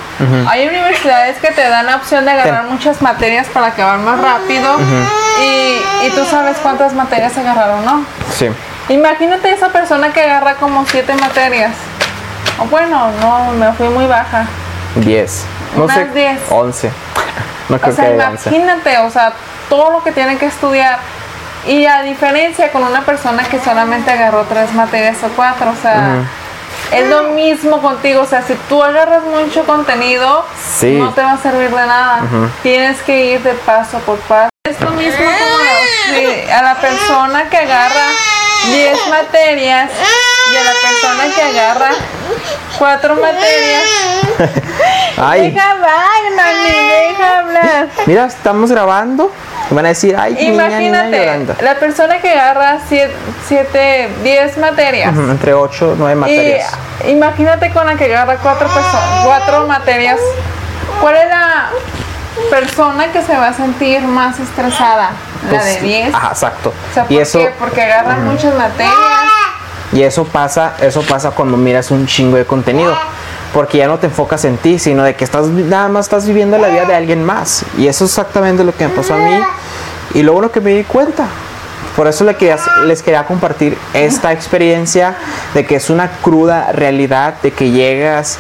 Hay 0.48 0.66
universidades 0.66 1.38
que 1.38 1.48
te 1.48 1.68
dan 1.68 1.86
la 1.86 1.96
opción 1.96 2.24
de 2.24 2.32
agarrar 2.32 2.64
muchas 2.66 3.02
materias 3.02 3.46
para 3.52 3.68
acabar 3.68 3.98
más 3.98 4.20
rápido 4.20 4.76
y, 5.42 6.06
y 6.06 6.10
tú 6.10 6.24
sabes 6.24 6.56
cuántas 6.62 6.94
materias 6.94 7.36
agarrar 7.36 7.70
o 7.70 7.80
no. 7.82 8.04
Sí. 8.34 8.48
Imagínate 8.88 9.50
esa 9.50 9.68
persona 9.68 10.12
que 10.12 10.22
agarra 10.22 10.54
como 10.54 10.86
siete 10.86 11.14
materias. 11.14 11.72
O 12.58 12.64
bueno, 12.64 13.10
no, 13.20 13.52
me 13.52 13.72
fui 13.72 13.88
muy 13.88 14.06
baja. 14.06 14.46
10. 14.96 15.44
No 15.76 15.84
Unas 15.84 15.96
sé. 15.96 16.04
10. 16.06 16.40
11. 16.50 16.90
No 17.68 17.78
creo 17.78 17.92
O 17.92 17.96
sea, 17.96 18.04
que 18.06 18.14
haya 18.14 18.30
11. 18.30 18.48
imagínate, 18.50 18.98
o 18.98 19.10
sea, 19.10 19.32
todo 19.68 19.90
lo 19.92 20.02
que 20.02 20.12
tiene 20.12 20.36
que 20.38 20.46
estudiar. 20.46 20.98
Y 21.66 21.84
a 21.86 22.02
diferencia 22.02 22.70
con 22.72 22.82
una 22.82 23.02
persona 23.02 23.42
que 23.44 23.60
solamente 23.60 24.10
agarró 24.10 24.44
tres 24.44 24.72
materias 24.72 25.16
o 25.24 25.28
cuatro, 25.36 25.70
o 25.70 25.76
sea, 25.82 26.22
es 26.92 27.06
lo 27.08 27.24
mismo 27.34 27.82
contigo. 27.82 28.22
O 28.22 28.26
sea, 28.26 28.42
si 28.42 28.54
tú 28.68 28.82
agarras 28.82 29.22
mucho 29.24 29.64
contenido, 29.66 30.46
Sí. 30.78 30.92
no 30.98 31.12
te 31.12 31.20
va 31.22 31.32
a 31.32 31.38
servir 31.38 31.68
de 31.70 31.86
nada. 31.86 32.20
Tienes 32.62 33.02
que 33.02 33.24
ir 33.34 33.42
de 33.42 33.52
paso 33.52 33.98
por 33.98 34.18
paso. 34.20 34.48
Es 34.66 34.80
lo 34.80 34.90
mismo 34.92 35.24
como 35.24 36.14
si 36.18 36.50
a 36.50 36.62
la 36.62 36.74
persona 36.76 37.48
que 37.50 37.56
agarra 37.58 38.06
10 38.66 39.08
materias 39.08 39.90
y 40.52 40.56
a 40.56 40.64
la 40.64 40.72
persona 40.72 41.34
que 41.34 41.42
agarra 41.42 41.90
cuatro 42.78 43.14
materias. 43.16 43.82
Ay, 45.16 45.50
Deja 45.50 45.70
hablar, 45.72 46.22
mami, 46.36 46.70
deja 46.70 47.38
hablar. 47.38 47.88
mira, 48.06 48.24
estamos 48.26 48.70
grabando. 48.70 49.32
Van 49.70 49.84
a 49.84 49.88
decir, 49.88 50.16
ay, 50.18 50.32
niña, 50.34 50.50
niña 50.68 50.78
Imagínate, 50.78 51.18
llorando. 51.18 51.54
la 51.60 51.74
persona 51.74 52.20
que 52.20 52.30
agarra 52.30 52.78
7, 52.88 54.08
10 54.22 54.56
materias. 54.58 55.12
Ujú, 55.14 55.30
Entre 55.30 55.52
8 55.52 55.94
9 55.98 56.14
materias. 56.14 56.70
Y 57.06 57.10
imagínate 57.10 57.70
con 57.72 57.86
la 57.86 57.94
que 57.96 58.04
agarra 58.06 58.36
cuatro, 58.36 58.66
perso- 58.68 59.24
cuatro 59.24 59.66
materias. 59.66 60.18
¿Cuál 61.02 61.16
es 61.16 61.28
la 61.28 61.68
persona 62.50 63.12
que 63.12 63.22
se 63.22 63.36
va 63.36 63.48
a 63.48 63.52
sentir 63.52 64.00
más 64.02 64.38
estresada? 64.40 65.10
La 65.50 65.64
de 65.64 65.70
Pues, 65.72 65.82
10. 65.82 66.14
Ajá, 66.14 66.28
exacto. 66.32 66.72
O 66.90 66.94
sea, 66.94 67.04
¿por 67.04 67.12
y 67.12 67.18
eso? 67.18 67.40
Porque 67.58 67.82
agarra 67.82 68.16
muchas 68.16 68.54
materias. 68.54 68.94
y 69.92 70.02
eso 70.02 70.24
pasa, 70.24 70.74
eso 70.80 71.02
pasa 71.02 71.30
cuando 71.30 71.56
miras 71.56 71.90
un 71.90 72.06
chingo 72.06 72.36
de 72.36 72.44
contenido. 72.44 72.94
Porque 73.54 73.78
ya 73.78 73.86
no 73.86 73.98
te 73.98 74.06
enfocas 74.06 74.44
en 74.44 74.58
ti, 74.58 74.78
sino 74.78 75.02
de 75.02 75.14
que 75.16 75.24
estás 75.24 75.46
nada 75.46 75.88
más 75.88 76.04
estás 76.06 76.26
viviendo 76.26 76.58
la 76.58 76.68
vida 76.68 76.84
de 76.84 76.94
alguien 76.94 77.24
más. 77.24 77.64
Y 77.78 77.86
eso 77.88 78.04
es 78.04 78.10
exactamente 78.10 78.62
lo 78.62 78.74
que 78.76 78.86
me 78.86 78.94
pasó 78.94 79.14
a 79.14 79.18
mí. 79.18 79.40
Y 80.14 80.22
luego 80.22 80.42
lo 80.42 80.52
que 80.52 80.60
me 80.60 80.70
di 80.72 80.84
cuenta. 80.84 81.26
Por 81.96 82.06
eso 82.06 82.24
quería- 82.36 82.58
les 82.84 83.02
quería 83.02 83.24
compartir 83.24 83.76
esta 83.94 84.32
experiencia 84.32 85.14
de 85.54 85.64
que 85.64 85.76
es 85.76 85.88
una 85.90 86.10
cruda 86.22 86.70
realidad, 86.72 87.34
de 87.42 87.50
que 87.52 87.70
llegas 87.70 88.38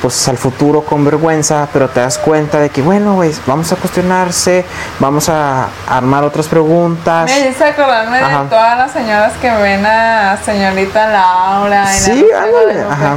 pues 0.00 0.28
al 0.28 0.36
futuro 0.38 0.82
con 0.82 1.04
vergüenza, 1.04 1.68
pero 1.72 1.88
te 1.88 2.00
das 2.00 2.18
cuenta 2.18 2.58
de 2.58 2.70
que 2.70 2.82
bueno, 2.82 3.14
güey, 3.14 3.32
vamos 3.46 3.72
a 3.72 3.76
cuestionarse, 3.76 4.64
vamos 5.00 5.28
a 5.28 5.68
armar 5.88 6.24
otras 6.24 6.46
preguntas. 6.46 7.28
Me 7.30 7.48
dice 7.48 7.64
acordarme 7.64 8.18
Ajá. 8.18 8.42
de 8.44 8.48
todas 8.48 8.78
las 8.78 8.92
señoras 8.92 9.32
que 9.40 9.50
ven 9.50 9.84
a 9.84 10.38
señorita 10.44 11.08
Laura. 11.08 11.84
la 11.84 11.92
Sí, 11.92 12.26
ándale, 12.34 12.82
ajá. 12.82 13.16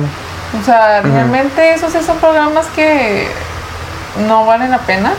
O 0.60 0.66
sea, 0.66 1.02
realmente 1.02 1.74
esos 1.74 1.94
sí 1.94 2.00
son 2.06 2.18
programas 2.18 2.66
que 2.76 3.28
no 4.28 4.46
valen 4.46 4.72
la 4.72 4.80
pena. 4.80 5.14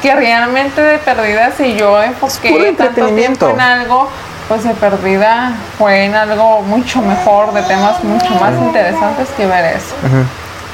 Que 0.00 0.16
realmente 0.16 0.80
de 0.80 0.98
perdida 0.98 1.52
si 1.56 1.76
yo 1.76 2.02
enfoqué 2.02 2.74
tanto 2.76 3.06
tiempo 3.08 3.48
en 3.50 3.60
algo, 3.60 4.08
pues 4.48 4.64
de 4.64 4.74
perdida 4.74 5.54
fue 5.78 6.04
en 6.04 6.14
algo 6.14 6.62
mucho 6.62 7.00
mejor, 7.02 7.52
de 7.52 7.62
temas 7.62 8.02
mucho 8.04 8.30
más 8.34 8.52
interesantes 8.54 9.28
que 9.36 9.46
ver 9.46 9.76
eso. 9.76 9.94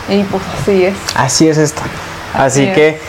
Y 0.09 0.23
pues 0.25 0.43
así 0.61 0.85
es. 0.85 0.95
Así 1.15 1.49
es 1.49 1.59
esto. 1.59 1.83
Así, 2.35 2.63
Así 2.63 2.65
es. 2.65 2.75
que 2.75 3.01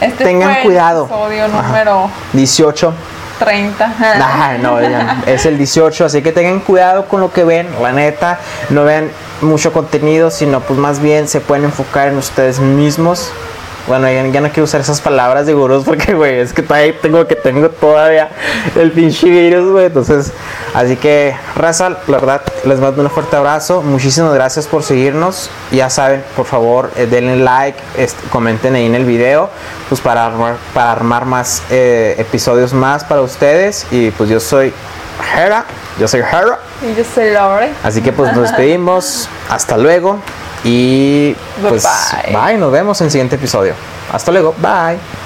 Este 0.00 0.24
Tengan 0.24 0.54
fue 0.54 0.62
cuidado. 0.62 1.04
El 1.04 1.10
episodio 1.10 1.44
Ajá. 1.46 1.62
número 1.62 2.10
18. 2.32 2.94
30. 3.38 3.92
Ay, 4.00 4.58
no, 4.62 4.80
ya, 4.80 5.22
es 5.26 5.44
el 5.44 5.58
18, 5.58 6.06
así 6.06 6.22
que 6.22 6.32
tengan 6.32 6.60
cuidado 6.60 7.06
con 7.06 7.20
lo 7.20 7.32
que 7.32 7.44
ven, 7.44 7.68
la 7.82 7.92
neta, 7.92 8.38
no 8.70 8.84
vean 8.84 9.10
mucho 9.42 9.72
contenido, 9.74 10.30
sino 10.30 10.60
pues 10.60 10.78
más 10.78 11.00
bien 11.00 11.28
se 11.28 11.40
pueden 11.40 11.64
enfocar 11.64 12.08
en 12.08 12.16
ustedes 12.16 12.60
mismos. 12.60 13.30
Bueno, 13.86 14.10
ya, 14.10 14.26
ya 14.26 14.40
no 14.40 14.48
quiero 14.48 14.64
usar 14.64 14.80
esas 14.80 15.00
palabras 15.00 15.46
de 15.46 15.54
gurús 15.54 15.84
porque, 15.84 16.12
güey, 16.14 16.40
es 16.40 16.52
que 16.52 16.62
todavía 16.62 16.92
tengo 17.00 17.26
que 17.26 17.36
tengo 17.36 17.70
todavía 17.70 18.30
el 18.74 18.90
pinche 18.90 19.28
virus, 19.28 19.70
güey. 19.70 19.86
Entonces, 19.86 20.32
así 20.74 20.96
que, 20.96 21.36
raza, 21.54 21.90
la 22.08 22.18
verdad, 22.18 22.42
les 22.64 22.80
mando 22.80 23.02
un 23.02 23.10
fuerte 23.10 23.36
abrazo. 23.36 23.82
Muchísimas 23.82 24.34
gracias 24.34 24.66
por 24.66 24.82
seguirnos. 24.82 25.50
Ya 25.70 25.88
saben, 25.88 26.24
por 26.34 26.46
favor, 26.46 26.90
eh, 26.96 27.06
denle 27.06 27.36
like, 27.36 27.78
este, 27.96 28.28
comenten 28.30 28.74
ahí 28.74 28.86
en 28.86 28.96
el 28.96 29.04
video, 29.04 29.50
pues 29.88 30.00
para 30.00 30.26
armar, 30.26 30.56
para 30.74 30.90
armar 30.90 31.24
más 31.24 31.62
eh, 31.70 32.16
episodios 32.18 32.72
más 32.72 33.04
para 33.04 33.20
ustedes. 33.20 33.86
Y 33.92 34.10
pues 34.10 34.28
yo 34.28 34.40
soy 34.40 34.72
Hera, 35.36 35.64
yo 35.98 36.08
soy 36.08 36.20
Hera. 36.20 36.58
Y 36.82 36.94
yo 36.94 37.04
soy 37.04 37.30
Lore. 37.30 37.70
Así 37.84 38.02
que 38.02 38.12
pues 38.12 38.32
nos 38.34 38.42
despedimos. 38.42 39.28
Hasta 39.48 39.76
luego. 39.76 40.20
Y 40.64 41.34
pues 41.60 41.84
Bye-bye. 41.84 42.36
bye, 42.46 42.58
nos 42.58 42.72
vemos 42.72 43.00
en 43.00 43.06
el 43.06 43.10
siguiente 43.10 43.36
episodio. 43.36 43.74
Hasta 44.12 44.30
luego. 44.32 44.54
Bye. 44.58 45.25